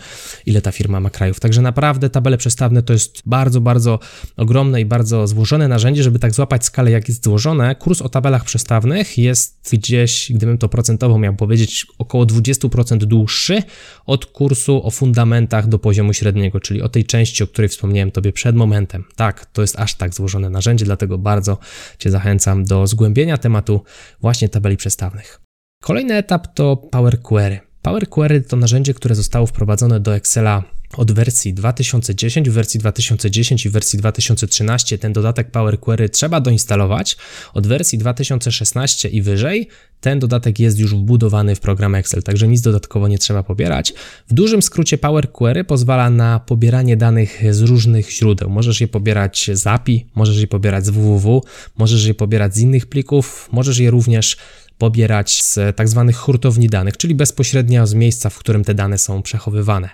ile 0.46 0.62
ta 0.62 0.72
firma 0.72 1.00
ma 1.00 1.10
krajów. 1.10 1.40
Także 1.40 1.62
naprawdę 1.62 2.10
tabele 2.10 2.38
przestawne 2.38 2.84
to 2.84 2.94
jest 2.94 3.22
bardzo, 3.26 3.62
bardzo 3.62 4.00
ogromne 4.38 4.82
i 4.82 4.86
bardzo 4.86 5.28
złożone 5.28 5.68
narzędzie, 5.68 6.04
żeby 6.04 6.20
tak 6.20 6.34
złapać 6.34 6.66
skalę 6.66 6.92
jak 6.92 7.08
jest 7.08 7.24
złożone. 7.24 7.76
Kurs 7.76 8.02
o 8.02 8.10
tabelach 8.10 8.44
przestawnych 8.44 9.18
jest 9.18 9.70
gdzieś, 9.74 10.32
gdybym 10.32 10.58
to 10.58 10.70
procentowo 10.70 11.20
miał 11.20 11.36
powiedzieć, 11.36 11.86
około 11.98 12.26
20% 12.26 12.98
dłuższy 12.98 13.64
od 14.06 14.26
kursu 14.26 14.88
o 14.88 14.92
fundamentach 14.92 15.68
do 15.68 15.80
poziomu 15.80 16.14
średniego, 16.14 16.60
czyli 16.60 16.82
o 16.82 16.90
tej 16.90 17.06
części, 17.06 17.44
o 17.44 17.48
której 17.48 17.70
wspomniałem 17.70 18.12
Tobie 18.12 18.34
przed 18.34 18.56
momentem. 18.56 19.04
Tak, 19.16 19.46
to 19.46 19.62
jest 19.62 19.80
aż 19.80 19.96
tak 19.96 20.14
złożone 20.14 20.50
narzędzie, 20.50 20.86
dlatego 20.86 21.18
bardzo 21.18 21.58
Cię 22.00 22.12
zachęcam 22.12 22.33
zachęcam 22.34 22.64
do 22.66 22.88
zgłębienia 22.88 23.38
tematu 23.38 23.84
właśnie 24.22 24.50
tabeli 24.50 24.78
przestawnych. 24.78 25.42
Kolejny 25.84 26.14
etap 26.14 26.48
to 26.54 26.78
Power 26.78 27.22
Query. 27.22 27.60
Power 27.82 28.10
Query 28.10 28.42
to 28.42 28.58
narzędzie, 28.58 28.94
które 28.94 29.16
zostało 29.16 29.46
wprowadzone 29.46 30.00
do 30.00 30.16
Excela 30.16 30.64
od 30.98 31.12
wersji 31.12 31.54
2010, 31.54 32.50
w 32.50 32.54
wersji 32.54 32.80
2010 32.80 33.66
i 33.66 33.70
wersji 33.70 34.00
2013 34.00 34.98
ten 34.98 35.14
dodatek 35.14 35.52
Power 35.52 35.80
Query 35.80 36.10
trzeba 36.10 36.42
doinstalować. 36.42 37.18
Od 37.54 37.68
wersji 37.68 37.98
2016 37.98 39.10
i 39.10 39.22
wyżej 39.22 39.68
ten 40.02 40.20
dodatek 40.20 40.60
jest 40.60 40.80
już 40.80 40.96
wbudowany 40.96 41.56
w 41.56 41.60
program 41.60 41.96
Excel, 41.96 42.24
także 42.24 42.48
nic 42.48 42.62
dodatkowo 42.62 43.08
nie 43.08 43.18
trzeba 43.18 43.44
pobierać. 43.44 43.94
W 44.28 44.34
dużym 44.34 44.62
skrócie 44.62 44.98
Power 44.98 45.32
Query 45.32 45.64
pozwala 45.64 46.10
na 46.10 46.40
pobieranie 46.40 46.98
danych 46.98 47.42
z 47.52 47.62
różnych 47.62 48.12
źródeł. 48.12 48.50
Możesz 48.50 48.82
je 48.82 48.88
pobierać 48.88 49.50
z 49.54 49.68
API, 49.68 50.08
możesz 50.16 50.38
je 50.38 50.48
pobierać 50.48 50.86
z 50.86 50.90
www, 50.90 51.44
możesz 51.78 52.06
je 52.06 52.14
pobierać 52.14 52.56
z 52.56 52.60
innych 52.60 52.86
plików, 52.86 53.50
możesz 53.52 53.78
je 53.78 53.92
również 53.92 54.38
pobierać 54.78 55.44
z 55.44 55.76
tak 55.76 55.90
zwanych 55.90 56.18
hurtowni 56.18 56.68
danych, 56.68 56.98
czyli 56.98 57.16
bezpośrednio 57.16 57.88
z 57.88 57.94
miejsca, 57.94 58.30
w 58.30 58.38
którym 58.38 58.64
te 58.64 58.74
dane 58.74 58.98
są 58.98 59.22
przechowywane. 59.22 59.90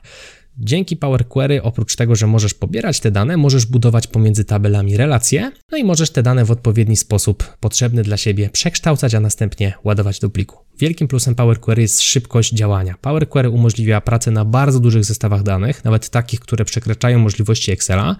Dzięki 0.61 0.97
Power 0.97 1.27
Query, 1.27 1.63
oprócz 1.63 1.95
tego, 1.95 2.15
że 2.15 2.27
możesz 2.27 2.53
pobierać 2.53 2.99
te 2.99 3.11
dane, 3.11 3.37
możesz 3.37 3.65
budować 3.65 4.07
pomiędzy 4.07 4.45
tabelami 4.45 4.97
relacje, 4.97 5.51
no 5.71 5.77
i 5.77 5.83
możesz 5.83 6.09
te 6.09 6.23
dane 6.23 6.45
w 6.45 6.51
odpowiedni 6.51 6.97
sposób 6.97 7.57
potrzebny 7.59 8.03
dla 8.03 8.17
siebie 8.17 8.49
przekształcać, 8.49 9.15
a 9.15 9.19
następnie 9.19 9.73
ładować 9.83 10.19
do 10.19 10.29
pliku. 10.29 10.57
Wielkim 10.79 11.07
plusem 11.07 11.35
Power 11.35 11.59
Query 11.59 11.81
jest 11.81 12.01
szybkość 12.01 12.53
działania. 12.53 12.95
Power 13.01 13.29
Query 13.29 13.49
umożliwia 13.49 14.01
pracę 14.01 14.31
na 14.31 14.45
bardzo 14.45 14.79
dużych 14.79 15.05
zestawach 15.05 15.43
danych, 15.43 15.85
nawet 15.85 16.09
takich, 16.09 16.39
które 16.39 16.65
przekraczają 16.65 17.19
możliwości 17.19 17.71
Excela. 17.71 18.15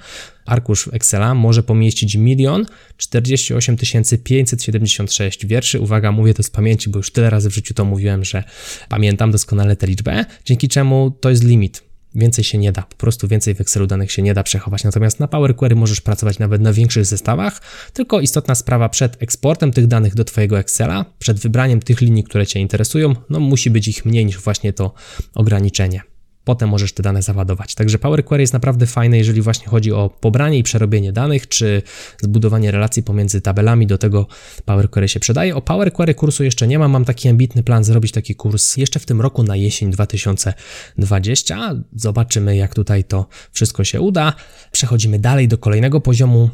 Arkusz 0.46 0.90
Excela 0.94 1.36
może 1.36 1.64
pomieścić 1.64 2.16
1 2.16 2.66
48 2.98 3.78
576 4.24 5.46
wierszy. 5.46 5.80
Uwaga, 5.80 6.12
mówię 6.12 6.34
to 6.34 6.44
z 6.44 6.50
pamięci, 6.50 6.90
bo 6.90 7.00
już 7.00 7.12
tyle 7.12 7.30
razy 7.30 7.50
w 7.50 7.54
życiu 7.54 7.74
to 7.74 7.86
mówiłem, 7.86 8.26
że 8.26 8.44
pamiętam 8.90 9.32
doskonale 9.32 9.76
tę 9.76 9.88
liczbę, 9.88 10.26
dzięki 10.46 10.68
czemu 10.68 11.12
to 11.12 11.30
jest 11.30 11.44
limit. 11.44 11.89
Więcej 12.16 12.44
się 12.44 12.58
nie 12.58 12.72
da, 12.72 12.82
po 12.82 12.96
prostu 12.96 13.28
więcej 13.28 13.56
w 13.56 13.62
Excelu 13.62 13.88
danych 13.88 14.12
się 14.12 14.22
nie 14.22 14.34
da 14.34 14.44
przechować. 14.44 14.84
Natomiast 14.84 15.20
na 15.20 15.28
Power 15.28 15.56
Query 15.56 15.76
możesz 15.76 16.02
pracować 16.02 16.40
nawet 16.40 16.62
na 16.62 16.74
większych 16.74 17.06
zestawach, 17.06 17.62
tylko 17.94 18.20
istotna 18.20 18.56
sprawa 18.56 18.90
przed 18.90 19.24
eksportem 19.24 19.72
tych 19.72 19.88
danych 19.88 20.16
do 20.16 20.24
Twojego 20.24 20.60
Excela, 20.60 21.06
przed 21.20 21.40
wybraniem 21.40 21.80
tych 21.80 22.02
linii, 22.02 22.24
które 22.24 22.48
Cię 22.48 22.60
interesują, 22.60 23.16
no 23.30 23.40
musi 23.40 23.70
być 23.70 23.88
ich 23.88 24.06
mniej 24.06 24.26
niż 24.26 24.38
właśnie 24.38 24.74
to 24.74 24.94
ograniczenie 25.36 26.02
potem 26.44 26.70
możesz 26.70 26.94
te 26.94 27.04
dane 27.04 27.22
załadować. 27.22 27.76
Także 27.76 28.00
Power 28.00 28.26
Query 28.26 28.44
jest 28.44 28.54
naprawdę 28.54 28.86
fajne, 28.86 29.18
jeżeli 29.18 29.42
właśnie 29.42 29.68
chodzi 29.68 29.92
o 29.92 30.10
pobranie 30.20 30.58
i 30.58 30.64
przerobienie 30.64 31.12
danych, 31.12 31.48
czy 31.48 31.82
zbudowanie 32.22 32.72
relacji 32.72 33.04
pomiędzy 33.04 33.42
tabelami, 33.42 33.88
do 33.88 33.98
tego 33.98 34.28
Power 34.66 34.90
Query 34.90 35.08
się 35.08 35.20
przydaje. 35.20 35.56
O 35.56 35.62
Power 35.62 35.94
Query 35.94 36.16
kursu 36.16 36.44
jeszcze 36.44 36.68
nie 36.68 36.80
mam, 36.80 36.92
mam 36.92 37.06
taki 37.06 37.30
ambitny 37.30 37.64
plan 37.64 37.84
zrobić 37.84 38.12
taki 38.12 38.36
kurs 38.36 38.78
jeszcze 38.78 39.00
w 39.00 39.06
tym 39.06 39.22
roku 39.22 39.44
na 39.44 39.56
jesień 39.56 39.92
2020. 39.92 41.76
Zobaczymy 41.96 42.56
jak 42.58 42.76
tutaj 42.76 43.04
to 43.04 43.28
wszystko 43.52 43.84
się 43.84 44.02
uda. 44.02 44.34
Przechodzimy 44.72 45.20
dalej 45.20 45.48
do 45.48 45.58
kolejnego 45.58 46.02
poziomu, 46.02 46.50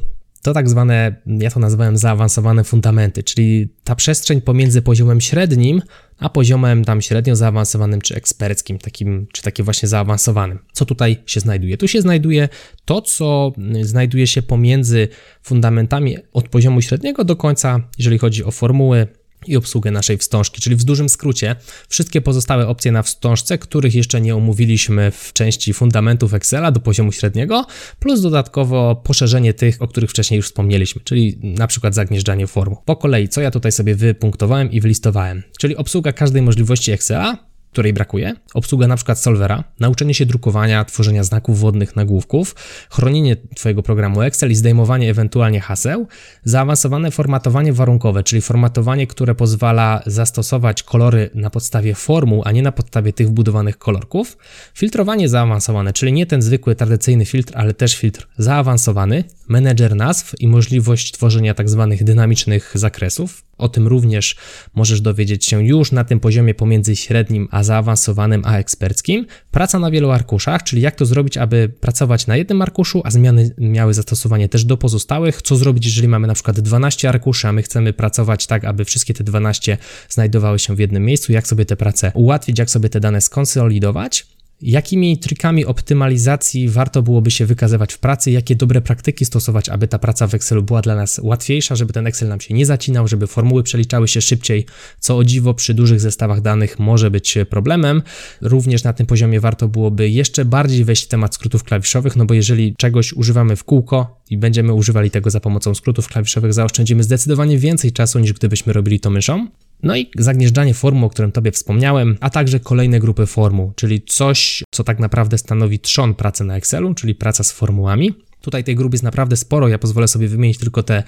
to 0.45 0.53
tak 0.53 0.69
zwane, 0.69 1.15
ja 1.25 1.51
to 1.51 1.59
nazywałem 1.59 1.97
zaawansowane 1.97 2.63
fundamenty, 2.63 3.23
czyli 3.23 3.69
ta 3.83 3.95
przestrzeń 3.95 4.41
pomiędzy 4.41 4.81
poziomem 4.81 5.21
średnim, 5.21 5.81
a 6.19 6.29
poziomem 6.29 6.85
tam 6.85 7.01
średnio 7.01 7.35
zaawansowanym 7.35 8.01
czy 8.01 8.15
eksperckim, 8.15 8.79
takim, 8.79 9.27
czy 9.31 9.41
takim 9.41 9.65
właśnie 9.65 9.89
zaawansowanym. 9.89 10.59
Co 10.73 10.85
tutaj 10.85 11.23
się 11.25 11.39
znajduje? 11.39 11.77
Tu 11.77 11.87
się 11.87 12.01
znajduje 12.01 12.49
to, 12.85 13.01
co 13.01 13.51
znajduje 13.81 14.27
się 14.27 14.41
pomiędzy 14.41 15.07
fundamentami 15.43 16.17
od 16.33 16.49
poziomu 16.49 16.81
średniego 16.81 17.23
do 17.23 17.35
końca, 17.35 17.81
jeżeli 17.97 18.17
chodzi 18.17 18.43
o 18.43 18.51
formuły, 18.51 19.07
i 19.49 19.57
obsługę 19.57 19.91
naszej 19.91 20.17
wstążki, 20.17 20.61
czyli 20.61 20.75
w 20.75 20.83
dużym 20.83 21.09
skrócie 21.09 21.55
wszystkie 21.89 22.21
pozostałe 22.21 22.67
opcje 22.67 22.91
na 22.91 23.03
wstążce, 23.03 23.57
których 23.57 23.95
jeszcze 23.95 24.21
nie 24.21 24.35
omówiliśmy 24.35 25.11
w 25.11 25.33
części 25.33 25.73
fundamentów 25.73 26.33
Excela 26.33 26.71
do 26.71 26.79
poziomu 26.79 27.11
średniego, 27.11 27.65
plus 27.99 28.21
dodatkowo 28.21 28.95
poszerzenie 28.95 29.53
tych, 29.53 29.81
o 29.81 29.87
których 29.87 30.09
wcześniej 30.09 30.37
już 30.37 30.45
wspomnieliśmy, 30.45 31.01
czyli 31.03 31.39
na 31.43 31.67
przykład 31.67 31.95
zagnieżdżanie 31.95 32.47
formu. 32.47 32.77
Po 32.85 32.95
kolei, 32.95 33.29
co 33.29 33.41
ja 33.41 33.51
tutaj 33.51 33.71
sobie 33.71 33.95
wypunktowałem 33.95 34.71
i 34.71 34.81
wylistowałem, 34.81 35.43
czyli 35.59 35.75
obsługa 35.75 36.13
każdej 36.13 36.41
możliwości 36.41 36.91
Excela, 36.91 37.44
której 37.75 37.93
brakuje, 37.93 38.33
obsługa 38.53 38.87
na 38.87 38.95
przykład 38.95 39.19
solvera, 39.19 39.63
nauczenie 39.79 40.13
się 40.13 40.25
drukowania, 40.25 40.85
tworzenia 40.85 41.23
znaków 41.23 41.59
wodnych, 41.59 41.95
nagłówków, 41.95 42.55
chronienie 42.89 43.35
Twojego 43.55 43.83
programu 43.83 44.21
Excel 44.21 44.51
i 44.51 44.55
zdejmowanie 44.55 45.09
ewentualnie 45.09 45.61
haseł, 45.61 46.07
zaawansowane 46.43 47.11
formatowanie 47.11 47.73
warunkowe, 47.73 48.23
czyli 48.23 48.41
formatowanie, 48.41 49.07
które 49.07 49.35
pozwala 49.35 50.01
zastosować 50.05 50.83
kolory 50.83 51.29
na 51.33 51.49
podstawie 51.49 51.95
formuł, 51.95 52.41
a 52.45 52.51
nie 52.51 52.61
na 52.61 52.71
podstawie 52.71 53.13
tych 53.13 53.27
wbudowanych 53.27 53.77
kolorków, 53.77 54.37
filtrowanie 54.75 55.29
zaawansowane, 55.29 55.93
czyli 55.93 56.13
nie 56.13 56.25
ten 56.25 56.41
zwykły, 56.41 56.75
tradycyjny 56.75 57.25
filtr, 57.25 57.53
ale 57.55 57.73
też 57.73 57.95
filtr 57.95 58.27
zaawansowany, 58.37 59.23
menedżer 59.47 59.95
nazw 59.95 60.33
i 60.39 60.47
możliwość 60.47 61.11
tworzenia 61.11 61.53
tak 61.53 61.69
zwanych 61.69 62.03
dynamicznych 62.03 62.71
zakresów, 62.75 63.43
o 63.57 63.69
tym 63.69 63.87
również 63.87 64.35
możesz 64.75 65.01
dowiedzieć 65.01 65.45
się 65.45 65.65
już 65.65 65.91
na 65.91 66.03
tym 66.03 66.19
poziomie 66.19 66.53
pomiędzy 66.53 66.95
średnim 66.95 67.47
a 67.51 67.63
zaawansowanym 67.63 68.41
a 68.45 68.57
eksperckim. 68.57 69.25
Praca 69.51 69.79
na 69.79 69.91
wielu 69.91 70.11
arkuszach, 70.11 70.63
czyli 70.63 70.81
jak 70.81 70.95
to 70.95 71.05
zrobić, 71.05 71.37
aby 71.37 71.69
pracować 71.79 72.27
na 72.27 72.37
jednym 72.37 72.61
arkuszu, 72.61 73.01
a 73.05 73.11
zmiany 73.11 73.55
miały 73.57 73.93
zastosowanie 73.93 74.49
też 74.49 74.65
do 74.65 74.77
pozostałych. 74.77 75.41
Co 75.41 75.55
zrobić, 75.55 75.85
jeżeli 75.85 76.07
mamy 76.07 76.27
na 76.27 76.33
przykład 76.33 76.59
12 76.59 77.09
arkuszy, 77.09 77.47
a 77.47 77.51
my 77.51 77.61
chcemy 77.61 77.93
pracować 77.93 78.47
tak, 78.47 78.65
aby 78.65 78.85
wszystkie 78.85 79.13
te 79.13 79.23
12 79.23 79.77
znajdowały 80.09 80.59
się 80.59 80.75
w 80.75 80.79
jednym 80.79 81.05
miejscu, 81.05 81.31
jak 81.31 81.47
sobie 81.47 81.65
tę 81.65 81.75
pracę 81.75 82.11
ułatwić, 82.13 82.59
jak 82.59 82.69
sobie 82.69 82.89
te 82.89 82.99
dane 82.99 83.21
skonsolidować. 83.21 84.34
Jakimi 84.65 85.17
trikami 85.17 85.65
optymalizacji 85.65 86.69
warto 86.69 87.01
byłoby 87.01 87.31
się 87.31 87.45
wykazywać 87.45 87.93
w 87.93 87.99
pracy? 87.99 88.31
Jakie 88.31 88.55
dobre 88.55 88.81
praktyki 88.81 89.25
stosować, 89.25 89.69
aby 89.69 89.87
ta 89.87 89.99
praca 89.99 90.27
w 90.27 90.33
Excelu 90.33 90.63
była 90.63 90.81
dla 90.81 90.95
nas 90.95 91.19
łatwiejsza, 91.23 91.75
żeby 91.75 91.93
ten 91.93 92.07
Excel 92.07 92.29
nam 92.29 92.41
się 92.41 92.53
nie 92.53 92.65
zacinał, 92.65 93.07
żeby 93.07 93.27
formuły 93.27 93.63
przeliczały 93.63 94.07
się 94.07 94.21
szybciej, 94.21 94.65
co 94.99 95.17
o 95.17 95.23
dziwo 95.23 95.53
przy 95.53 95.73
dużych 95.73 95.99
zestawach 95.99 96.41
danych 96.41 96.79
może 96.79 97.11
być 97.11 97.37
problemem. 97.49 98.01
Również 98.41 98.83
na 98.83 98.93
tym 98.93 99.05
poziomie 99.05 99.39
warto 99.39 99.67
byłoby 99.67 100.09
jeszcze 100.09 100.45
bardziej 100.45 100.85
wejść 100.85 101.05
w 101.05 101.07
temat 101.07 101.35
skrótów 101.35 101.63
klawiszowych, 101.63 102.15
no 102.15 102.25
bo 102.25 102.33
jeżeli 102.33 102.75
czegoś 102.77 103.13
używamy 103.13 103.55
w 103.55 103.63
kółko 103.63 104.21
i 104.29 104.37
będziemy 104.37 104.73
używali 104.73 105.11
tego 105.11 105.29
za 105.29 105.39
pomocą 105.39 105.75
skrótów 105.75 106.07
klawiszowych, 106.07 106.53
zaoszczędzimy 106.53 107.03
zdecydowanie 107.03 107.57
więcej 107.57 107.91
czasu 107.91 108.19
niż 108.19 108.33
gdybyśmy 108.33 108.73
robili 108.73 108.99
to 108.99 109.09
myszą. 109.09 109.47
No 109.83 109.95
i 109.95 110.09
zagnieżdżanie 110.17 110.73
formuł, 110.73 111.07
o 111.07 111.09
którym 111.09 111.31
Tobie 111.31 111.51
wspomniałem, 111.51 112.17
a 112.21 112.29
także 112.29 112.59
kolejne 112.59 112.99
grupy 112.99 113.25
formuł, 113.25 113.73
czyli 113.75 114.01
coś, 114.01 114.63
co 114.71 114.83
tak 114.83 114.99
naprawdę 114.99 115.37
stanowi 115.37 115.79
trzon 115.79 116.13
pracy 116.13 116.43
na 116.43 116.57
Excelu, 116.57 116.93
czyli 116.93 117.15
praca 117.15 117.43
z 117.43 117.51
formułami. 117.51 118.13
Tutaj 118.45 118.63
tej 118.63 118.75
grupy 118.75 118.95
jest 118.95 119.03
naprawdę 119.03 119.35
sporo, 119.35 119.67
ja 119.67 119.77
pozwolę 119.77 120.07
sobie 120.07 120.27
wymienić 120.27 120.57
tylko 120.57 120.83
te 120.83 121.03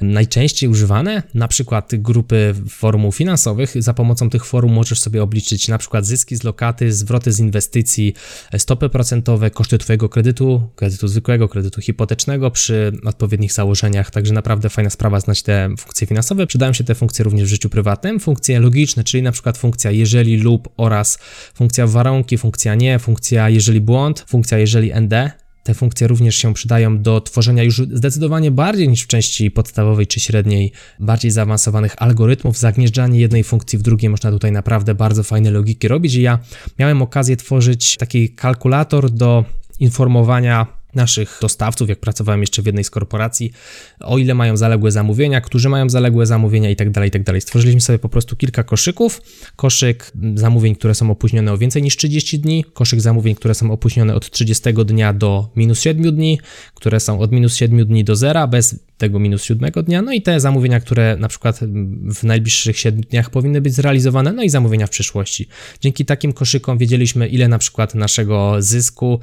najczęściej 0.00 0.70
używane, 0.70 1.22
na 1.34 1.48
przykład 1.48 1.90
grupy 1.94 2.54
formuł 2.68 3.12
finansowych. 3.12 3.82
Za 3.82 3.94
pomocą 3.94 4.30
tych 4.30 4.44
formuł 4.44 4.74
możesz 4.74 5.00
sobie 5.00 5.22
obliczyć 5.22 5.68
na 5.68 5.78
przykład 5.78 6.06
zyski 6.06 6.36
z 6.36 6.44
lokaty, 6.44 6.92
zwroty 6.92 7.32
z 7.32 7.40
inwestycji, 7.40 8.14
stopy 8.58 8.88
procentowe, 8.88 9.50
koszty 9.50 9.78
Twojego 9.78 10.08
kredytu, 10.08 10.62
kredytu 10.76 11.08
zwykłego, 11.08 11.48
kredytu 11.48 11.80
hipotecznego 11.80 12.50
przy 12.50 12.92
odpowiednich 13.04 13.52
założeniach. 13.52 14.10
Także 14.10 14.34
naprawdę 14.34 14.68
fajna 14.68 14.90
sprawa 14.90 15.20
znać 15.20 15.42
te 15.42 15.68
funkcje 15.78 16.06
finansowe. 16.06 16.46
Przydają 16.46 16.72
się 16.72 16.84
te 16.84 16.94
funkcje 16.94 17.24
również 17.24 17.46
w 17.46 17.50
życiu 17.50 17.68
prywatnym. 17.68 18.20
Funkcje 18.20 18.60
logiczne, 18.60 19.04
czyli 19.04 19.22
na 19.22 19.32
przykład 19.32 19.58
funkcja 19.58 19.90
jeżeli 19.90 20.36
lub 20.36 20.68
oraz 20.76 21.18
funkcja 21.54 21.86
warunki, 21.86 22.38
funkcja 22.38 22.74
nie, 22.74 22.98
funkcja 22.98 23.48
jeżeli 23.48 23.80
błąd, 23.80 24.24
funkcja 24.28 24.58
jeżeli 24.58 24.92
ND 25.00 25.30
te 25.62 25.74
funkcje 25.74 26.06
również 26.06 26.36
się 26.36 26.54
przydają 26.54 27.02
do 27.02 27.20
tworzenia 27.20 27.62
już 27.62 27.76
zdecydowanie 27.76 28.50
bardziej 28.50 28.88
niż 28.88 29.02
w 29.02 29.06
części 29.06 29.50
podstawowej 29.50 30.06
czy 30.06 30.20
średniej, 30.20 30.72
bardziej 31.00 31.30
zaawansowanych 31.30 31.94
algorytmów. 32.02 32.58
Zagnieżdżanie 32.58 33.20
jednej 33.20 33.44
funkcji 33.44 33.78
w 33.78 33.82
drugiej 33.82 34.10
można 34.10 34.30
tutaj 34.30 34.52
naprawdę 34.52 34.94
bardzo 34.94 35.22
fajne 35.22 35.50
logiki 35.50 35.88
robić. 35.88 36.14
I 36.14 36.22
ja 36.22 36.38
miałem 36.78 37.02
okazję 37.02 37.36
tworzyć 37.36 37.96
taki 37.96 38.28
kalkulator 38.28 39.10
do 39.10 39.44
informowania 39.80 40.79
naszych 40.94 41.38
dostawców, 41.42 41.88
jak 41.88 42.00
pracowałem 42.00 42.40
jeszcze 42.40 42.62
w 42.62 42.66
jednej 42.66 42.84
z 42.84 42.90
korporacji, 42.90 43.52
o 44.00 44.18
ile 44.18 44.34
mają 44.34 44.56
zaległe 44.56 44.90
zamówienia, 44.90 45.40
którzy 45.40 45.68
mają 45.68 45.90
zaległe 45.90 46.26
zamówienia 46.26 46.70
i 46.70 46.76
tak 46.76 46.90
dalej, 46.90 47.08
i 47.08 47.10
tak 47.10 47.22
dalej. 47.22 47.40
Stworzyliśmy 47.40 47.80
sobie 47.80 47.98
po 47.98 48.08
prostu 48.08 48.36
kilka 48.36 48.62
koszyków. 48.62 49.22
Koszyk 49.56 50.12
zamówień, 50.34 50.74
które 50.74 50.94
są 50.94 51.10
opóźnione 51.10 51.52
o 51.52 51.58
więcej 51.58 51.82
niż 51.82 51.96
30 51.96 52.38
dni, 52.38 52.64
koszyk 52.72 53.00
zamówień, 53.00 53.34
które 53.34 53.54
są 53.54 53.72
opóźnione 53.72 54.14
od 54.14 54.30
30 54.30 54.74
dnia 54.84 55.12
do 55.12 55.50
minus 55.56 55.80
7 55.80 56.16
dni, 56.16 56.40
które 56.74 57.00
są 57.00 57.18
od 57.18 57.32
minus 57.32 57.54
7 57.56 57.86
dni 57.86 58.04
do 58.04 58.16
zera, 58.16 58.46
bez 58.46 58.89
tego 59.00 59.18
minus 59.18 59.42
7 59.44 59.70
dnia, 59.84 60.02
no 60.02 60.12
i 60.12 60.22
te 60.22 60.40
zamówienia, 60.40 60.80
które 60.80 61.16
na 61.16 61.28
przykład 61.28 61.60
w 62.14 62.22
najbliższych 62.24 62.78
7 62.78 63.00
dniach 63.00 63.30
powinny 63.30 63.60
być 63.60 63.74
zrealizowane, 63.74 64.32
no 64.32 64.42
i 64.42 64.50
zamówienia 64.50 64.86
w 64.86 64.90
przyszłości. 64.90 65.48
Dzięki 65.80 66.04
takim 66.04 66.32
koszykom 66.32 66.78
wiedzieliśmy, 66.78 67.28
ile 67.28 67.48
na 67.48 67.58
przykład 67.58 67.94
naszego 67.94 68.56
zysku, 68.58 69.20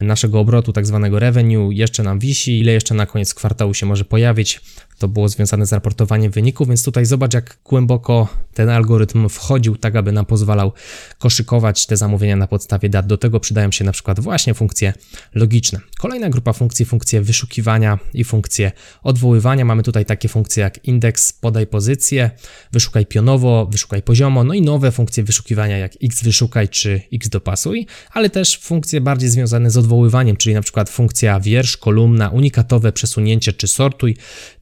naszego 0.00 0.40
obrotu, 0.40 0.72
tak 0.72 0.86
zwanego 0.86 1.18
revenue 1.18 1.70
jeszcze 1.72 2.02
nam 2.02 2.18
wisi, 2.18 2.58
ile 2.58 2.72
jeszcze 2.72 2.94
na 2.94 3.06
koniec 3.06 3.34
kwartału 3.34 3.74
się 3.74 3.86
może 3.86 4.04
pojawić. 4.04 4.60
To 4.98 5.08
było 5.08 5.28
związane 5.28 5.66
z 5.66 5.72
raportowaniem 5.72 6.32
wyników, 6.32 6.68
więc 6.68 6.84
tutaj 6.84 7.06
zobacz, 7.06 7.34
jak 7.34 7.58
głęboko 7.64 8.28
ten 8.54 8.68
algorytm 8.68 9.28
wchodził, 9.28 9.76
tak 9.76 9.96
aby 9.96 10.12
nam 10.12 10.26
pozwalał 10.26 10.72
koszykować 11.18 11.86
te 11.86 11.96
zamówienia 11.96 12.36
na 12.36 12.46
podstawie 12.46 12.88
dat. 12.88 13.06
Do 13.06 13.18
tego 13.18 13.40
przydają 13.40 13.72
się 13.72 13.84
na 13.84 13.92
przykład 13.92 14.20
właśnie 14.20 14.54
funkcje 14.54 14.92
logiczne. 15.34 15.80
Kolejna 15.98 16.30
grupa 16.30 16.52
funkcji, 16.52 16.86
funkcje 16.86 17.22
wyszukiwania 17.22 17.98
i 18.14 18.24
funkcje 18.24 18.72
odwoływania. 19.20 19.64
Mamy 19.64 19.82
tutaj 19.82 20.04
takie 20.04 20.28
funkcje 20.28 20.62
jak 20.62 20.84
indeks, 20.84 21.32
podaj 21.32 21.66
pozycję, 21.66 22.30
wyszukaj 22.72 23.06
pionowo, 23.06 23.66
wyszukaj 23.70 24.02
poziomo, 24.02 24.44
no 24.44 24.54
i 24.54 24.62
nowe 24.62 24.92
funkcje 24.92 25.24
wyszukiwania 25.24 25.78
jak 25.78 25.92
x 26.02 26.22
wyszukaj 26.22 26.68
czy 26.68 27.00
x 27.12 27.28
dopasuj, 27.28 27.86
ale 28.12 28.30
też 28.30 28.58
funkcje 28.58 29.00
bardziej 29.00 29.30
związane 29.30 29.70
z 29.70 29.76
odwoływaniem, 29.76 30.36
czyli 30.36 30.54
na 30.54 30.62
przykład 30.62 30.90
funkcja 30.90 31.40
wiersz, 31.40 31.76
kolumna, 31.76 32.28
unikatowe 32.28 32.92
przesunięcie 32.92 33.52
czy 33.52 33.68
sortuj, 33.68 34.16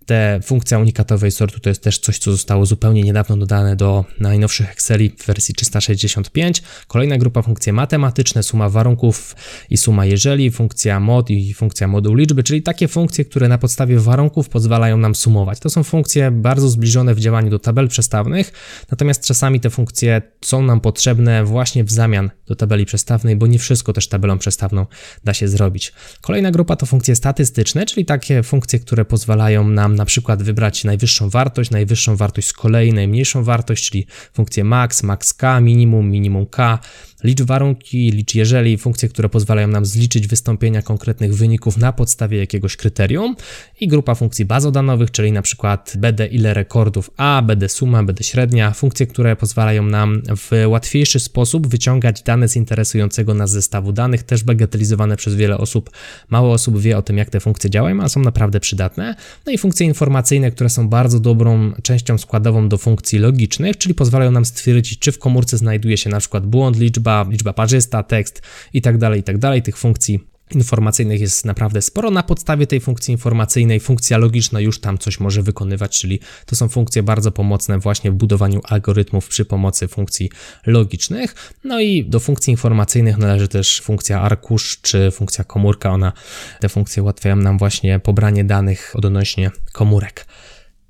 te 0.08 0.40
funkcja 0.42 0.78
unikatowej 0.78 1.30
sortu 1.30 1.60
to 1.60 1.68
jest 1.68 1.82
też 1.82 1.98
coś, 1.98 2.18
co 2.18 2.32
zostało 2.32 2.66
zupełnie 2.66 3.02
niedawno 3.02 3.36
dodane 3.36 3.76
do 3.76 4.04
najnowszych 4.20 4.70
Exceli 4.70 5.10
w 5.10 5.26
wersji 5.26 5.54
365. 5.54 6.62
Kolejna 6.86 7.18
grupa 7.18 7.42
funkcje 7.42 7.72
matematyczne, 7.72 8.42
suma 8.42 8.68
warunków 8.68 9.36
i 9.70 9.76
suma 9.76 10.06
jeżeli, 10.06 10.50
funkcja 10.50 11.00
mod 11.00 11.30
i 11.30 11.54
funkcja 11.54 11.88
moduł 11.88 12.14
liczby, 12.14 12.42
czyli 12.42 12.62
takie 12.62 12.88
funkcje, 12.88 13.24
które 13.24 13.48
na 13.48 13.58
podstawie 13.58 13.98
warunków 13.98 14.48
pozwalają 14.48 14.96
nam 14.96 15.14
sumować. 15.14 15.60
To 15.60 15.70
są 15.70 15.82
funkcje 15.82 16.30
bardzo 16.30 16.68
zbliżone 16.68 17.14
w 17.14 17.20
działaniu 17.20 17.50
do 17.50 17.58
tabel 17.58 17.88
przestawnych, 17.88 18.52
natomiast 18.90 19.26
czasami 19.26 19.60
te 19.60 19.70
funkcje 19.70 20.22
są 20.44 20.62
nam 20.62 20.80
potrzebne 20.80 21.44
właśnie 21.44 21.84
w 21.84 21.90
zamian 21.90 22.30
do 22.46 22.56
tabeli 22.56 22.84
przestawnej, 22.84 23.36
bo 23.36 23.46
nie 23.46 23.58
wszystko 23.58 23.92
też 23.92 24.08
tabelą 24.08 24.38
przestawną 24.38 24.86
da 25.24 25.34
się 25.34 25.48
zrobić. 25.48 25.92
Kolejna 26.20 26.50
grupa 26.50 26.76
to 26.76 26.86
funkcje 26.86 27.16
statystyczne, 27.16 27.86
czyli 27.86 28.06
takie 28.06 28.42
funkcje, 28.42 28.78
które 28.78 29.04
pozwalają 29.04 29.68
nam 29.68 29.97
na 29.98 30.04
przykład 30.04 30.42
wybrać 30.42 30.84
najwyższą 30.84 31.30
wartość, 31.30 31.70
najwyższą 31.70 32.16
wartość 32.16 32.48
z 32.48 32.52
kolei 32.52 32.92
najmniejszą 32.92 33.44
wartość, 33.44 33.90
czyli 33.90 34.06
funkcję 34.32 34.64
max, 34.64 35.02
max 35.02 35.34
k, 35.34 35.60
minimum, 35.60 36.10
minimum 36.10 36.46
k, 36.46 36.78
licz 37.24 37.42
warunki, 37.42 38.10
licz 38.10 38.34
jeżeli, 38.34 38.78
funkcje, 38.78 39.08
które 39.08 39.28
pozwalają 39.28 39.68
nam 39.68 39.86
zliczyć 39.86 40.26
wystąpienia 40.26 40.82
konkretnych 40.82 41.34
wyników 41.34 41.76
na 41.76 41.92
podstawie 41.92 42.38
jakiegoś 42.38 42.76
kryterium 42.76 43.36
i 43.80 43.88
grupa 43.88 44.14
funkcji 44.14 44.44
bazodanowych, 44.44 45.10
czyli 45.10 45.32
na 45.32 45.42
przykład 45.42 45.92
BD 45.98 46.26
ile 46.26 46.54
rekordów 46.54 47.10
A, 47.16 47.42
BD 47.42 47.68
suma, 47.68 48.02
BD 48.02 48.24
średnia, 48.24 48.70
funkcje, 48.70 49.06
które 49.06 49.36
pozwalają 49.36 49.82
nam 49.82 50.22
w 50.36 50.50
łatwiejszy 50.66 51.20
sposób 51.20 51.66
wyciągać 51.66 52.22
dane 52.22 52.48
z 52.48 52.56
interesującego 52.56 53.34
nas 53.34 53.50
zestawu 53.50 53.92
danych, 53.92 54.22
też 54.22 54.44
bagatelizowane 54.44 55.16
przez 55.16 55.34
wiele 55.34 55.58
osób. 55.58 55.90
Mało 56.28 56.52
osób 56.52 56.80
wie 56.80 56.98
o 56.98 57.02
tym, 57.02 57.18
jak 57.18 57.30
te 57.30 57.40
funkcje 57.40 57.70
działają, 57.70 58.02
a 58.02 58.08
są 58.08 58.20
naprawdę 58.20 58.60
przydatne. 58.60 59.14
No 59.46 59.52
i 59.52 59.58
funkcje 59.58 59.86
informacyjne, 59.86 60.50
które 60.50 60.70
są 60.70 60.88
bardzo 60.88 61.20
dobrą 61.20 61.72
częścią 61.82 62.18
składową 62.18 62.68
do 62.68 62.78
funkcji 62.78 63.18
logicznych, 63.18 63.78
czyli 63.78 63.94
pozwalają 63.94 64.30
nam 64.30 64.44
stwierdzić, 64.44 64.98
czy 64.98 65.12
w 65.12 65.18
komórce 65.18 65.58
znajduje 65.58 65.96
się 65.96 66.10
na 66.10 66.20
przykład 66.20 66.46
błąd, 66.46 66.78
liczba, 66.78 67.07
liczba 67.30 67.52
parzysta, 67.52 68.02
tekst 68.02 68.42
i 68.72 68.82
tak 68.82 68.98
dalej, 68.98 69.20
i 69.20 69.22
tak 69.22 69.38
dalej. 69.38 69.62
Tych 69.62 69.78
funkcji 69.78 70.20
informacyjnych 70.54 71.20
jest 71.20 71.44
naprawdę 71.44 71.82
sporo. 71.82 72.10
Na 72.10 72.22
podstawie 72.22 72.66
tej 72.66 72.80
funkcji 72.80 73.12
informacyjnej 73.12 73.80
funkcja 73.80 74.18
logiczna 74.18 74.60
już 74.60 74.80
tam 74.80 74.98
coś 74.98 75.20
może 75.20 75.42
wykonywać, 75.42 76.00
czyli 76.00 76.20
to 76.46 76.56
są 76.56 76.68
funkcje 76.68 77.02
bardzo 77.02 77.32
pomocne 77.32 77.78
właśnie 77.78 78.10
w 78.10 78.14
budowaniu 78.14 78.60
algorytmów 78.64 79.28
przy 79.28 79.44
pomocy 79.44 79.88
funkcji 79.88 80.30
logicznych. 80.66 81.52
No 81.64 81.80
i 81.80 82.04
do 82.04 82.20
funkcji 82.20 82.50
informacyjnych 82.50 83.18
należy 83.18 83.48
też 83.48 83.80
funkcja 83.80 84.20
arkusz 84.20 84.80
czy 84.82 85.10
funkcja 85.10 85.44
komórka. 85.44 85.90
Ona, 85.90 86.12
te 86.60 86.68
funkcje 86.68 87.02
ułatwiają 87.02 87.36
nam 87.36 87.58
właśnie 87.58 87.98
pobranie 87.98 88.44
danych 88.44 88.92
odnośnie 88.94 89.50
komórek. 89.72 90.26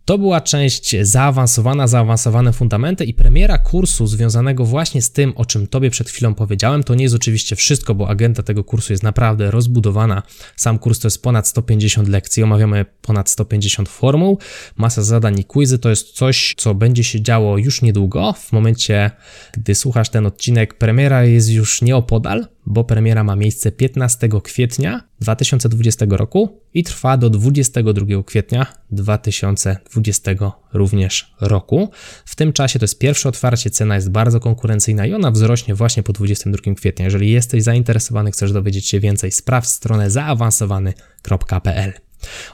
To 0.09 0.19
była 0.19 0.41
część 0.41 0.97
zaawansowana, 1.03 1.87
zaawansowane 1.87 2.53
fundamenty 2.53 3.05
i 3.05 3.15
premiera 3.15 3.59
kursu 3.59 4.07
związanego 4.07 4.65
właśnie 4.65 5.03
z 5.03 5.11
tym, 5.11 5.33
o 5.37 5.45
czym 5.45 5.67
Tobie 5.67 5.91
przed 5.91 6.09
chwilą 6.09 6.35
powiedziałem. 6.35 6.85
To 6.85 6.95
nie 6.95 7.03
jest 7.03 7.15
oczywiście 7.15 7.57
wszystko, 7.57 7.95
bo 7.95 8.09
agenda 8.09 8.43
tego 8.43 8.65
kursu 8.65 8.93
jest 8.93 9.03
naprawdę 9.03 9.51
rozbudowana. 9.51 10.23
Sam 10.57 10.79
kurs 10.79 10.99
to 10.99 11.07
jest 11.07 11.23
ponad 11.23 11.49
150 11.49 12.09
lekcji, 12.09 12.43
omawiamy 12.43 12.85
ponad 13.03 13.31
150 13.31 13.89
formuł, 13.89 14.39
masa 14.77 15.03
zadań 15.03 15.39
i 15.39 15.45
quizy. 15.45 15.79
To 15.79 15.91
jest 15.91 16.13
coś, 16.13 16.55
co 16.57 16.75
będzie 16.75 17.05
się 17.05 17.23
działo 17.23 17.59
już 17.59 17.83
niedługo. 17.83 18.33
W 18.33 18.53
momencie, 18.53 19.11
gdy 19.53 19.75
słuchasz 19.75 20.09
ten 20.09 20.27
odcinek, 20.27 20.79
premiera 20.79 21.25
jest 21.25 21.51
już 21.51 21.83
nieopodal, 21.83 22.47
bo 22.71 22.85
premiera 22.85 23.25
ma 23.25 23.37
miejsce 23.37 23.73
15 23.73 24.29
kwietnia 24.43 25.03
2020 25.21 26.07
roku 26.09 26.61
i 26.75 26.85
trwa 26.85 27.17
do 27.17 27.31
22 27.31 28.23
kwietnia 28.27 28.67
2020 28.91 30.31
również 30.73 31.35
roku. 31.41 31.91
W 32.25 32.37
tym 32.37 32.53
czasie 32.53 32.79
to 32.79 32.85
jest 32.85 32.99
pierwsze 32.99 33.29
otwarcie, 33.29 33.71
cena 33.71 33.95
jest 33.95 34.11
bardzo 34.11 34.41
konkurencyjna 34.41 35.07
i 35.07 35.15
ona 35.15 35.31
wzrośnie 35.31 35.75
właśnie 35.75 36.03
po 36.03 36.13
22 36.13 36.75
kwietnia. 36.75 37.05
Jeżeli 37.05 37.31
jesteś 37.31 37.63
zainteresowany, 37.63 38.31
chcesz 38.31 38.53
dowiedzieć 38.53 38.89
się 38.89 39.01
więcej, 39.01 39.33
sprawdź 39.33 39.69
stronę 39.69 40.11
zaawansowany.pl. 40.11 41.93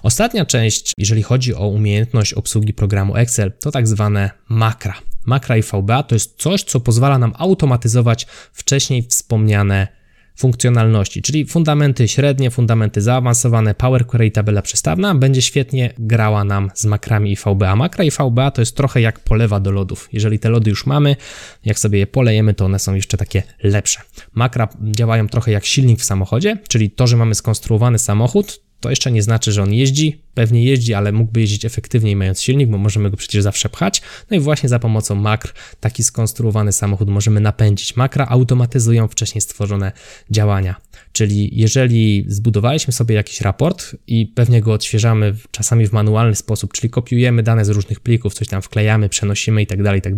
Ostatnia 0.02 0.46
część, 0.46 0.92
jeżeli 0.98 1.22
chodzi 1.22 1.54
o 1.54 1.68
umiejętność 1.68 2.34
obsługi 2.34 2.74
programu 2.74 3.16
Excel, 3.16 3.52
to 3.60 3.70
tak 3.70 3.88
zwane 3.88 4.30
makra. 4.48 4.94
Makra 5.24 5.56
i 5.56 5.62
VBA 5.62 6.02
to 6.02 6.14
jest 6.14 6.42
coś, 6.42 6.62
co 6.62 6.80
pozwala 6.80 7.18
nam 7.18 7.32
automatyzować 7.38 8.26
wcześniej 8.52 9.02
wspomniane 9.02 10.03
funkcjonalności, 10.36 11.22
czyli 11.22 11.46
fundamenty 11.46 12.08
średnie, 12.08 12.50
fundamenty 12.50 13.00
zaawansowane, 13.00 13.74
Power 13.74 14.06
Query 14.06 14.26
i 14.26 14.32
tabela 14.32 14.62
przestawna 14.62 15.14
będzie 15.14 15.42
świetnie 15.42 15.94
grała 15.98 16.44
nam 16.44 16.70
z 16.74 16.84
makrami 16.84 17.32
i 17.32 17.36
VBA. 17.36 17.76
Makra 17.76 18.04
i 18.04 18.10
VBA 18.10 18.50
to 18.50 18.62
jest 18.62 18.76
trochę 18.76 19.00
jak 19.00 19.20
polewa 19.20 19.60
do 19.60 19.70
lodów. 19.70 20.08
Jeżeli 20.12 20.38
te 20.38 20.50
lody 20.50 20.70
już 20.70 20.86
mamy, 20.86 21.16
jak 21.64 21.78
sobie 21.78 21.98
je 21.98 22.06
polejemy, 22.06 22.54
to 22.54 22.64
one 22.64 22.78
są 22.78 22.94
jeszcze 22.94 23.16
takie 23.16 23.42
lepsze. 23.62 24.00
Makra 24.32 24.68
działają 24.82 25.28
trochę 25.28 25.52
jak 25.52 25.64
silnik 25.64 26.00
w 26.00 26.04
samochodzie, 26.04 26.58
czyli 26.68 26.90
to, 26.90 27.06
że 27.06 27.16
mamy 27.16 27.34
skonstruowany 27.34 27.98
samochód, 27.98 28.63
to 28.84 28.90
jeszcze 28.90 29.12
nie 29.12 29.22
znaczy, 29.22 29.52
że 29.52 29.62
on 29.62 29.72
jeździ, 29.72 30.20
pewnie 30.34 30.64
jeździ, 30.64 30.94
ale 30.94 31.12
mógłby 31.12 31.40
jeździć 31.40 31.64
efektywniej 31.64 32.16
mając 32.16 32.42
silnik, 32.42 32.68
bo 32.70 32.78
możemy 32.78 33.10
go 33.10 33.16
przecież 33.16 33.42
zawsze 33.42 33.68
pchać. 33.68 34.02
No 34.30 34.36
i 34.36 34.40
właśnie 34.40 34.68
za 34.68 34.78
pomocą 34.78 35.14
makr 35.14 35.52
taki 35.80 36.04
skonstruowany 36.04 36.72
samochód 36.72 37.08
możemy 37.08 37.40
napędzić. 37.40 37.96
Makra 37.96 38.26
automatyzują 38.28 39.08
wcześniej 39.08 39.40
stworzone 39.40 39.92
działania. 40.30 40.74
Czyli 41.12 41.50
jeżeli 41.60 42.24
zbudowaliśmy 42.28 42.92
sobie 42.92 43.14
jakiś 43.14 43.40
raport 43.40 43.96
i 44.06 44.26
pewnie 44.26 44.60
go 44.60 44.72
odświeżamy 44.72 45.34
czasami 45.50 45.86
w 45.86 45.92
manualny 45.92 46.34
sposób, 46.34 46.72
czyli 46.72 46.90
kopiujemy 46.90 47.42
dane 47.42 47.64
z 47.64 47.68
różnych 47.68 48.00
plików, 48.00 48.34
coś 48.34 48.48
tam 48.48 48.62
wklejamy, 48.62 49.08
przenosimy 49.08 49.62
i 49.62 49.66
tak 49.66 49.82
dalej, 49.82 49.98
i 49.98 50.02
tak 50.02 50.14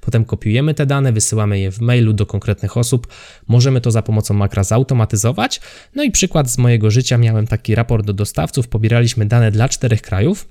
potem 0.00 0.24
kopiujemy 0.24 0.74
te 0.74 0.86
dane, 0.86 1.12
wysyłamy 1.12 1.60
je 1.60 1.70
w 1.70 1.80
mailu 1.80 2.12
do 2.12 2.26
konkretnych 2.26 2.76
osób, 2.76 3.06
możemy 3.48 3.80
to 3.80 3.90
za 3.90 4.02
pomocą 4.02 4.34
makra 4.34 4.64
zautomatyzować. 4.64 5.60
No 5.94 6.02
i 6.02 6.10
przykład 6.10 6.50
z 6.50 6.58
mojego 6.58 6.90
życia, 6.90 7.18
miałem 7.18 7.46
taki 7.46 7.74
raport 7.74 8.06
do 8.06 8.12
dostawców, 8.12 8.68
pobieraliśmy 8.68 9.26
dane 9.26 9.50
dla 9.50 9.68
czterech 9.68 10.02
krajów, 10.02 10.48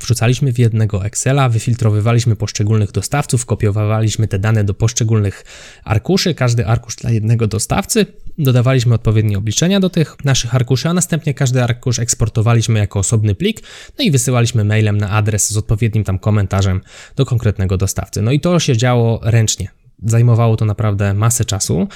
Wrzucaliśmy 0.00 0.52
w 0.52 0.58
jednego 0.58 1.04
Excela, 1.04 1.48
wyfiltrowywaliśmy 1.48 2.36
poszczególnych 2.36 2.92
dostawców, 2.92 3.46
kopiowaliśmy 3.46 4.28
te 4.28 4.38
dane 4.38 4.64
do 4.64 4.74
poszczególnych 4.74 5.44
arkuszy, 5.84 6.34
każdy 6.34 6.66
arkusz 6.66 6.96
dla 6.96 7.10
jednego 7.10 7.46
dostawcy, 7.46 8.06
dodawaliśmy 8.38 8.94
odpowiednie 8.94 9.38
obliczenia 9.38 9.80
do 9.80 9.90
tych 9.90 10.24
naszych 10.24 10.54
arkuszy, 10.54 10.88
a 10.88 10.94
następnie 10.94 11.34
każdy 11.34 11.62
arkusz 11.62 11.98
eksportowaliśmy 11.98 12.78
jako 12.78 12.98
osobny 12.98 13.34
plik, 13.34 13.62
no 13.98 14.04
i 14.04 14.10
wysyłaliśmy 14.10 14.64
mailem 14.64 14.98
na 14.98 15.10
adres 15.10 15.50
z 15.50 15.56
odpowiednim 15.56 16.04
tam 16.04 16.18
komentarzem 16.18 16.80
do 17.16 17.26
konkretnego 17.26 17.76
dostawcy. 17.76 18.22
No 18.22 18.32
i 18.32 18.40
to 18.40 18.60
się 18.60 18.76
działo 18.76 19.20
ręcznie. 19.22 19.68
Zajmowało 20.04 20.56
to 20.56 20.64
naprawdę 20.64 21.14
masę 21.14 21.44
czasu 21.44 21.88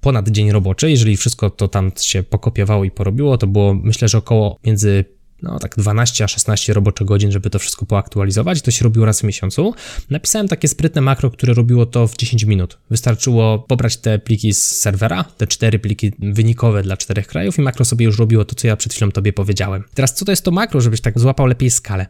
ponad 0.00 0.28
dzień 0.28 0.52
roboczy. 0.52 0.90
Jeżeli 0.90 1.16
wszystko 1.16 1.50
to 1.50 1.68
tam 1.68 1.92
się 2.00 2.22
pokopiowało 2.22 2.84
i 2.84 2.90
porobiło, 2.90 3.38
to 3.38 3.46
było 3.46 3.74
myślę, 3.74 4.08
że 4.08 4.18
około 4.18 4.58
między 4.64 5.04
no 5.42 5.58
tak 5.58 5.76
12 5.76 6.24
a 6.24 6.28
16 6.28 6.72
roboczych 6.72 7.06
godzin, 7.06 7.32
żeby 7.32 7.50
to 7.50 7.58
wszystko 7.58 7.86
poaktualizować. 7.86 8.62
To 8.62 8.70
się 8.70 8.84
robiło 8.84 9.06
raz 9.06 9.20
w 9.20 9.24
miesiącu. 9.24 9.74
Napisałem 10.10 10.48
takie 10.48 10.68
sprytne 10.68 11.00
makro, 11.00 11.30
które 11.30 11.54
robiło 11.54 11.86
to 11.86 12.06
w 12.06 12.16
10 12.16 12.44
minut. 12.44 12.78
Wystarczyło 12.90 13.58
pobrać 13.58 13.96
te 13.96 14.18
pliki 14.18 14.54
z 14.54 14.62
serwera, 14.62 15.24
te 15.24 15.46
cztery 15.46 15.78
pliki 15.78 16.12
wynikowe 16.18 16.82
dla 16.82 16.96
czterech 16.96 17.26
krajów 17.26 17.58
i 17.58 17.62
makro 17.62 17.84
sobie 17.84 18.04
już 18.06 18.18
robiło 18.18 18.44
to, 18.44 18.54
co 18.54 18.66
ja 18.66 18.76
przed 18.76 18.94
chwilą 18.94 19.10
tobie 19.10 19.32
powiedziałem. 19.32 19.84
Teraz 19.94 20.14
co 20.14 20.24
to 20.24 20.32
jest 20.32 20.44
to 20.44 20.50
makro, 20.50 20.80
żebyś 20.80 21.00
tak 21.00 21.18
złapał 21.18 21.46
lepiej 21.46 21.70
skalę? 21.70 22.06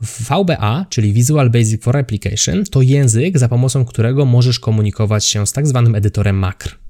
VBA, 0.00 0.86
czyli 0.90 1.12
Visual 1.12 1.50
Basic 1.50 1.82
for 1.82 1.96
Application, 1.96 2.64
to 2.64 2.82
język, 2.82 3.38
za 3.38 3.48
pomocą 3.48 3.84
którego 3.84 4.24
możesz 4.24 4.60
komunikować 4.60 5.24
się 5.24 5.46
z 5.46 5.52
tak 5.52 5.66
zwanym 5.66 5.94
edytorem 5.94 6.36
makr. 6.38 6.87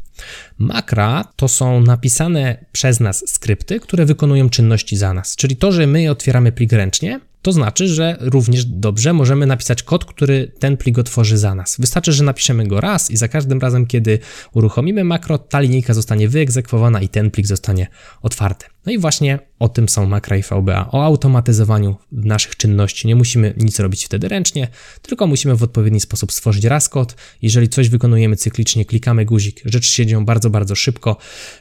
Makra 0.58 1.24
to 1.36 1.48
są 1.48 1.80
napisane 1.80 2.64
przez 2.72 3.00
nas 3.00 3.24
skrypty, 3.26 3.80
które 3.80 4.06
wykonują 4.06 4.50
czynności 4.50 4.96
za 4.96 5.14
nas. 5.14 5.36
Czyli 5.36 5.56
to, 5.56 5.72
że 5.72 5.86
my 5.86 6.10
otwieramy 6.10 6.52
plik 6.52 6.72
ręcznie, 6.72 7.20
to 7.42 7.52
znaczy, 7.52 7.88
że 7.88 8.16
również 8.20 8.64
dobrze 8.64 9.12
możemy 9.12 9.46
napisać 9.46 9.82
kod, 9.82 10.04
który 10.04 10.52
ten 10.58 10.76
plik 10.76 10.98
otworzy 10.98 11.38
za 11.38 11.54
nas. 11.54 11.76
Wystarczy, 11.78 12.12
że 12.12 12.24
napiszemy 12.24 12.66
go 12.66 12.80
raz 12.80 13.10
i 13.10 13.16
za 13.16 13.28
każdym 13.28 13.60
razem, 13.60 13.86
kiedy 13.86 14.18
uruchomimy 14.52 15.04
makro, 15.04 15.38
ta 15.38 15.60
linijka 15.60 15.94
zostanie 15.94 16.28
wyegzekwowana 16.28 17.00
i 17.00 17.08
ten 17.08 17.30
plik 17.30 17.46
zostanie 17.46 17.86
otwarty. 18.22 18.66
No 18.86 18.92
i 18.92 18.98
właśnie 18.98 19.38
o 19.58 19.68
tym 19.68 19.88
są 19.88 20.06
makra 20.06 20.36
i 20.36 20.42
VBA, 20.42 20.88
o 20.92 21.04
automatyzowaniu 21.04 21.96
naszych 22.12 22.56
czynności. 22.56 23.08
Nie 23.08 23.16
musimy 23.16 23.54
nic 23.56 23.80
robić 23.80 24.04
wtedy 24.04 24.28
ręcznie, 24.28 24.68
tylko 25.02 25.26
musimy 25.26 25.56
w 25.56 25.62
odpowiedni 25.62 26.00
sposób 26.00 26.32
stworzyć 26.32 26.64
raz 26.64 26.88
kod. 26.88 27.16
Jeżeli 27.42 27.68
coś 27.68 27.88
wykonujemy 27.88 28.36
cyklicznie, 28.36 28.84
klikamy 28.84 29.24
guzik, 29.24 29.60
rzeczy 29.64 29.90
się 29.90 30.06
dzieją 30.06 30.24
bardzo, 30.24 30.50
bardzo 30.50 30.74
szybko. 30.74 31.16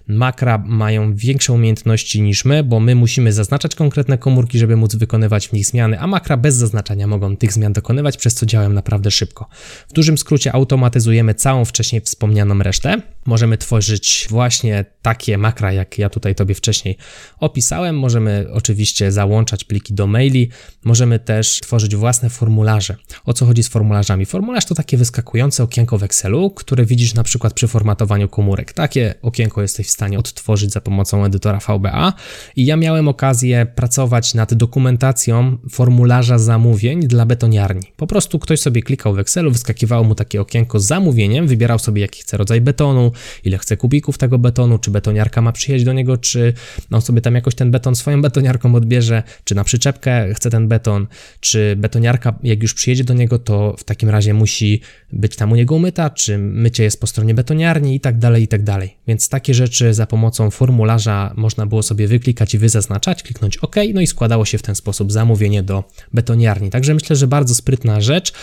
Makra 0.08 0.58
mają 0.58 1.15
większe 1.15 1.53
umiejętności 1.53 2.21
niż 2.21 2.45
my, 2.45 2.63
bo 2.63 2.80
my 2.80 2.95
musimy 2.95 3.34
zaznaczać 3.34 3.75
konkretne 3.75 4.17
komórki, 4.17 4.60
żeby 4.60 4.75
móc 4.75 4.95
wykonywać 4.95 5.47
w 5.47 5.53
nich 5.53 5.65
zmiany, 5.65 5.99
a 5.99 6.08
makra 6.08 6.38
bez 6.38 6.56
zaznaczania 6.56 7.08
mogą 7.08 7.38
tych 7.38 7.53
zmian 7.53 7.73
dokonywać, 7.73 8.17
przez 8.17 8.36
co 8.36 8.45
działają 8.45 8.69
naprawdę 8.69 9.12
szybko. 9.12 9.49
W 9.89 9.93
dużym 9.93 10.17
skrócie 10.17 10.53
automatyzujemy 10.53 11.34
całą 11.34 11.65
wcześniej 11.65 12.01
wspomnianą 12.01 12.60
resztę. 12.60 13.01
Możemy 13.25 13.58
tworzyć 13.58 14.27
właśnie 14.30 14.86
takie 15.01 15.38
makra, 15.38 15.73
jak 15.73 15.97
ja 15.97 16.10
tutaj 16.10 16.36
Tobie 16.36 16.56
wcześniej 16.56 16.97
opisałem. 17.39 17.99
Możemy 17.99 18.45
oczywiście 18.53 19.12
załączać 19.12 19.63
pliki 19.63 19.93
do 19.93 20.08
maili, 20.08 20.49
możemy 20.84 21.19
też 21.19 21.60
tworzyć 21.60 21.95
własne 21.95 22.30
formularze. 22.30 22.95
O 23.25 23.34
co 23.34 23.45
chodzi 23.45 23.63
z 23.63 23.67
formularzami? 23.67 24.25
Formularz 24.25 24.65
to 24.65 24.75
takie 24.75 24.97
wyskakujące 24.97 25.63
okienko 25.63 25.97
w 25.97 26.03
Excelu, 26.03 26.49
które 26.49 26.86
widzisz 26.86 27.13
na 27.13 27.23
przykład 27.23 27.53
przy 27.53 27.67
formatowaniu 27.67 28.30
komórek. 28.30 28.73
Takie 28.73 29.15
okienko 29.21 29.62
jesteś 29.62 29.88
w 29.88 29.91
stanie 29.91 30.19
odtworzyć 30.19 30.71
za 30.71 30.82
pomocą 30.82 31.25
edytora 31.25 31.60
VBA 31.67 32.13
i 32.56 32.65
ja 32.65 32.77
miałem 32.77 33.08
okazję 33.08 33.65
pracować 33.75 34.34
nad 34.34 34.53
dokumentacją 34.53 35.58
formularza 35.71 36.39
zamówień 36.39 37.08
dla 37.08 37.25
betoniarni. 37.25 37.91
Po 37.97 38.08
prostu 38.08 38.39
ktoś 38.39 38.60
sobie 38.60 38.82
klikał 38.82 39.13
w 39.13 39.19
Excelu, 39.19 39.51
wyskakiwało 39.51 40.03
mu 40.03 40.15
takie 40.15 40.41
okienko 40.41 40.80
z 40.80 40.86
zamówieniem, 40.86 41.47
wybierał 41.47 41.80
sobie 41.80 42.01
jaki 42.01 42.21
chce 42.21 42.38
rodzaj 42.38 42.62
betonu, 42.62 43.12
ile 43.43 43.58
chce 43.58 43.77
kubików 43.77 44.17
tego 44.17 44.39
betonu, 44.39 44.77
czy 44.77 44.91
betoniarka 44.91 45.41
ma 45.41 45.51
przyjechać 45.51 45.86
do 45.86 45.93
niego, 45.93 46.17
czy 46.17 46.53
on 46.97 47.01
sobie 47.01 47.21
tam 47.21 47.36
jakoś 47.36 47.55
ten 47.55 47.71
beton 47.71 47.95
swoją 47.95 48.21
betoniarką 48.21 48.75
odbierze, 48.75 49.23
czy 49.43 49.55
na 49.55 49.63
przyczepkę 49.63 50.33
chce 50.33 50.49
ten 50.49 50.67
beton, 50.67 51.07
czy 51.39 51.75
betoniarka 51.77 52.39
jak 52.43 52.62
już 52.62 52.73
przyjedzie 52.73 53.03
do 53.03 53.13
niego, 53.13 53.39
to 53.39 53.75
w 53.77 53.83
takim 53.83 54.10
razie 54.10 54.33
musi 54.33 54.81
być 55.13 55.36
tam 55.36 55.51
u 55.51 55.55
niego 55.55 55.75
umyta, 55.75 56.10
czy 56.10 56.38
mycie 56.38 56.83
jest 56.83 57.01
po 57.01 57.07
stronie 57.07 57.33
betoniarni 57.33 57.95
i 57.95 57.99
tak 57.99 58.17
dalej, 58.17 58.43
i 58.43 58.47
tak 58.47 58.63
dalej. 58.63 58.97
Więc 59.07 59.29
takie 59.29 59.53
rzeczy 59.53 59.93
za 59.93 60.07
pomocą 60.07 60.51
formularza 60.51 61.33
można 61.38 61.65
było 61.65 61.83
sobie 61.83 62.07
wyklikać 62.07 62.53
i 62.53 62.57
wyzaznaczać, 62.57 63.23
kliknąć 63.23 63.57
OK, 63.57 63.75
no 63.93 64.01
i 64.01 64.07
składało 64.07 64.45
się 64.45 64.57
w 64.57 64.62
ten 64.62 64.75
sposób 64.75 65.12
zamówienie 65.12 65.63
do 65.63 65.83
betoniarni. 66.13 66.69
Także 66.69 66.93
myślę, 66.93 67.15
że 67.15 67.27
bardzo 67.27 67.55
sprytna 67.55 68.01
rzecz. 68.01 68.33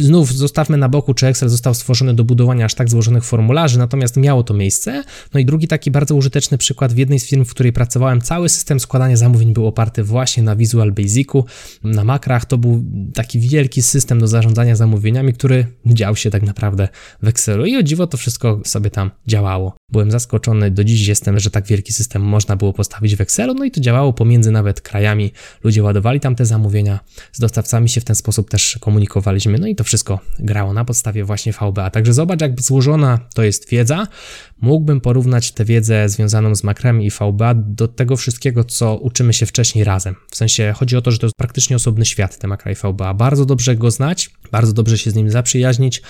Znów 0.00 0.32
zostawmy 0.32 0.76
na 0.76 0.88
boku, 0.88 1.14
czy 1.14 1.26
Excel 1.26 1.48
został 1.48 1.74
stworzony 1.74 2.14
do 2.14 2.24
budowania 2.24 2.64
aż 2.64 2.74
tak 2.74 2.90
złożonych 2.90 3.24
formularzy, 3.24 3.78
natomiast 3.78 4.16
miało 4.16 4.42
to 4.42 4.54
miejsce. 4.54 5.04
No 5.34 5.40
i 5.40 5.44
drugi 5.44 5.68
taki 5.68 5.90
bardzo 5.90 6.14
użyteczny 6.14 6.58
przykład 6.58 6.92
w 6.92 6.96
jednej 6.96 7.20
z 7.20 7.26
firm, 7.26 7.44
w 7.44 7.50
której 7.50 7.72
pracowałem, 7.72 7.99
cały 8.22 8.48
system 8.48 8.80
składania 8.80 9.16
zamówień 9.16 9.52
był 9.52 9.66
oparty 9.66 10.04
właśnie 10.04 10.42
na 10.42 10.56
Visual 10.56 10.92
Basicu, 10.92 11.44
na 11.84 12.04
makrach. 12.04 12.44
To 12.44 12.58
był 12.58 12.84
taki 13.14 13.40
wielki 13.40 13.82
system 13.82 14.20
do 14.20 14.28
zarządzania 14.28 14.76
zamówieniami, 14.76 15.32
który 15.32 15.66
dział 15.86 16.16
się 16.16 16.30
tak 16.30 16.42
naprawdę 16.42 16.88
w 17.22 17.28
Excelu 17.28 17.66
i 17.66 17.76
o 17.76 17.82
dziwo 17.82 18.06
to 18.06 18.16
wszystko 18.16 18.60
sobie 18.64 18.90
tam 18.90 19.10
działało. 19.26 19.76
Byłem 19.92 20.10
zaskoczony, 20.10 20.70
do 20.70 20.84
dziś 20.84 21.06
jestem, 21.06 21.38
że 21.38 21.50
tak 21.50 21.66
wielki 21.66 21.92
system 21.92 22.22
można 22.22 22.56
było 22.56 22.72
postawić 22.72 23.16
w 23.16 23.20
Excelu, 23.20 23.54
no 23.54 23.64
i 23.64 23.70
to 23.70 23.80
działało 23.80 24.12
pomiędzy 24.12 24.50
nawet 24.50 24.80
krajami. 24.80 25.32
Ludzie 25.64 25.82
ładowali 25.82 26.20
tam 26.20 26.34
te 26.34 26.46
zamówienia, 26.46 27.00
z 27.32 27.40
dostawcami 27.40 27.88
się 27.88 28.00
w 28.00 28.04
ten 28.04 28.16
sposób 28.16 28.50
też 28.50 28.78
komunikowaliśmy, 28.80 29.58
no 29.58 29.66
i 29.66 29.74
to 29.74 29.84
wszystko 29.84 30.20
grało 30.38 30.72
na 30.72 30.84
podstawie 30.84 31.24
właśnie 31.24 31.52
VBA. 31.52 31.90
Także 31.90 32.12
zobacz, 32.12 32.40
jak 32.40 32.62
złożona 32.62 33.18
to 33.34 33.42
jest 33.42 33.68
wiedza. 33.68 34.06
Mógłbym 34.60 35.00
porównać 35.00 35.52
tę 35.52 35.64
wiedzę 35.64 36.08
związaną 36.08 36.54
z 36.54 36.64
makrami 36.64 37.06
i 37.06 37.10
VBA 37.10 37.54
do 37.54 37.88
tego 37.96 38.16
wszystkiego, 38.16 38.64
co 38.64 38.96
uczymy 38.96 39.32
się 39.32 39.46
wcześniej 39.46 39.84
razem. 39.84 40.14
W 40.30 40.36
sensie 40.36 40.74
chodzi 40.76 40.96
o 40.96 41.02
to, 41.02 41.10
że 41.10 41.18
to 41.18 41.26
jest 41.26 41.36
praktycznie 41.36 41.76
osobny 41.76 42.04
świat, 42.04 42.38
i 42.70 42.74
VBA. 42.74 43.14
Bardzo 43.14 43.46
dobrze 43.46 43.76
go 43.76 43.90
znać, 43.90 44.30
bardzo 44.52 44.72
dobrze 44.72 44.98
się 44.98 45.10
z 45.10 45.14
nim 45.14 45.30
zaprzyjaźnić, 45.30 46.02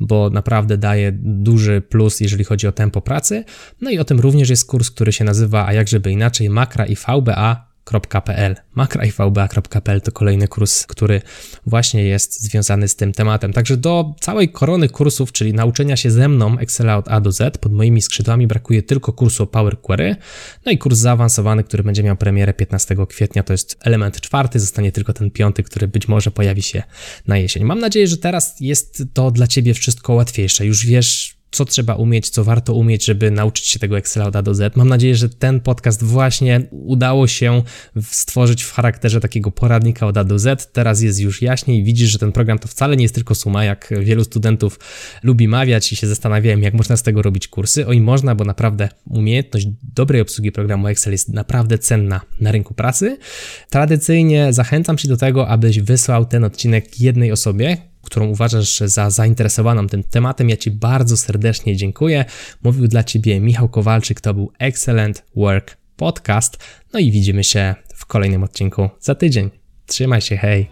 bo 0.00 0.30
naprawdę 0.30 0.78
daje 0.78 1.12
duży 1.22 1.82
plus, 1.88 2.20
jeżeli 2.20 2.44
chodzi 2.44 2.66
o 2.66 2.72
tempo 2.72 3.00
pracy. 3.00 3.44
No 3.80 3.90
i 3.90 3.98
o 3.98 4.04
tym 4.04 4.20
również 4.20 4.50
jest 4.50 4.66
kurs, 4.66 4.90
który 4.90 5.12
się 5.12 5.24
nazywa, 5.24 5.66
a 5.66 5.72
jak 5.72 5.88
żeby 5.88 6.10
inaczej, 6.10 6.50
makra 6.50 6.86
i 6.86 6.96
VBA 6.96 7.67
makraivba.pl. 7.92 8.56
makraivba.pl 8.74 10.00
to 10.00 10.12
kolejny 10.12 10.48
kurs, 10.48 10.86
który 10.86 11.20
właśnie 11.66 12.04
jest 12.04 12.40
związany 12.40 12.88
z 12.88 12.96
tym 12.96 13.12
tematem. 13.12 13.52
Także 13.52 13.76
do 13.76 14.14
całej 14.20 14.48
korony 14.48 14.88
kursów, 14.88 15.32
czyli 15.32 15.54
nauczenia 15.54 15.96
się 15.96 16.10
ze 16.10 16.28
mną 16.28 16.58
Excela 16.58 16.96
od 16.96 17.08
A 17.08 17.20
do 17.20 17.32
Z, 17.32 17.58
pod 17.58 17.72
moimi 17.72 18.02
skrzydłami 18.02 18.46
brakuje 18.46 18.82
tylko 18.82 19.12
kursu 19.12 19.46
Power 19.46 19.80
Query, 19.80 20.16
no 20.66 20.72
i 20.72 20.78
kurs 20.78 20.98
zaawansowany, 20.98 21.64
który 21.64 21.82
będzie 21.82 22.02
miał 22.02 22.16
premierę 22.16 22.54
15 22.54 22.96
kwietnia, 23.08 23.42
to 23.42 23.52
jest 23.52 23.76
element 23.80 24.20
czwarty, 24.20 24.60
zostanie 24.60 24.92
tylko 24.92 25.12
ten 25.12 25.30
piąty, 25.30 25.62
który 25.62 25.88
być 25.88 26.08
może 26.08 26.30
pojawi 26.30 26.62
się 26.62 26.82
na 27.26 27.38
jesień. 27.38 27.64
Mam 27.64 27.78
nadzieję, 27.80 28.06
że 28.06 28.16
teraz 28.16 28.56
jest 28.60 29.02
to 29.12 29.30
dla 29.30 29.46
Ciebie 29.46 29.74
wszystko 29.74 30.12
łatwiejsze. 30.12 30.66
Już 30.66 30.86
wiesz, 30.86 31.37
co 31.50 31.64
trzeba 31.64 31.94
umieć, 31.94 32.28
co 32.28 32.44
warto 32.44 32.74
umieć, 32.74 33.04
żeby 33.04 33.30
nauczyć 33.30 33.66
się 33.66 33.78
tego 33.78 33.98
Excela 33.98 34.26
od 34.26 34.36
A 34.36 34.42
do 34.42 34.54
Z. 34.54 34.76
Mam 34.76 34.88
nadzieję, 34.88 35.16
że 35.16 35.28
ten 35.28 35.60
podcast 35.60 36.04
właśnie 36.04 36.60
udało 36.70 37.26
się 37.26 37.62
stworzyć 38.02 38.62
w 38.62 38.72
charakterze 38.72 39.20
takiego 39.20 39.50
poradnika 39.50 40.06
od 40.06 40.16
A 40.16 40.24
do 40.24 40.38
Z. 40.38 40.72
Teraz 40.72 41.02
jest 41.02 41.20
już 41.20 41.42
jaśniej, 41.42 41.84
widzisz, 41.84 42.10
że 42.10 42.18
ten 42.18 42.32
program 42.32 42.58
to 42.58 42.68
wcale 42.68 42.96
nie 42.96 43.02
jest 43.02 43.14
tylko 43.14 43.34
suma, 43.34 43.64
jak 43.64 43.94
wielu 44.00 44.24
studentów 44.24 44.78
lubi 45.22 45.48
mawiać 45.48 45.92
i 45.92 45.96
się 45.96 46.06
zastanawiałem, 46.06 46.62
jak 46.62 46.74
można 46.74 46.96
z 46.96 47.02
tego 47.02 47.22
robić 47.22 47.48
kursy. 47.48 47.86
Oj, 47.86 48.00
można, 48.00 48.34
bo 48.34 48.44
naprawdę 48.44 48.88
umiejętność 49.06 49.68
dobrej 49.94 50.20
obsługi 50.20 50.52
programu 50.52 50.88
Excel 50.88 51.12
jest 51.12 51.28
naprawdę 51.28 51.78
cenna 51.78 52.20
na 52.40 52.52
rynku 52.52 52.74
pracy. 52.74 53.18
Tradycyjnie 53.70 54.52
zachęcam 54.52 54.96
Cię 54.96 55.08
do 55.08 55.16
tego, 55.16 55.48
abyś 55.48 55.80
wysłał 55.80 56.24
ten 56.24 56.44
odcinek 56.44 57.00
jednej 57.00 57.32
osobie, 57.32 57.76
którą 58.10 58.26
uważasz 58.26 58.80
za 58.80 59.10
zainteresowaną 59.10 59.86
tym 59.86 60.02
tematem. 60.02 60.48
Ja 60.48 60.56
Ci 60.56 60.70
bardzo 60.70 61.16
serdecznie 61.16 61.76
dziękuję. 61.76 62.24
Mówił 62.62 62.88
dla 62.88 63.04
Ciebie 63.04 63.40
Michał 63.40 63.68
Kowalczyk, 63.68 64.20
to 64.20 64.34
był 64.34 64.52
Excellent 64.58 65.24
Work 65.36 65.76
Podcast. 65.96 66.58
No 66.92 67.00
i 67.00 67.10
widzimy 67.10 67.44
się 67.44 67.74
w 67.94 68.06
kolejnym 68.06 68.42
odcinku 68.42 68.88
za 69.00 69.14
tydzień. 69.14 69.50
Trzymaj 69.86 70.20
się, 70.20 70.36
hej! 70.36 70.70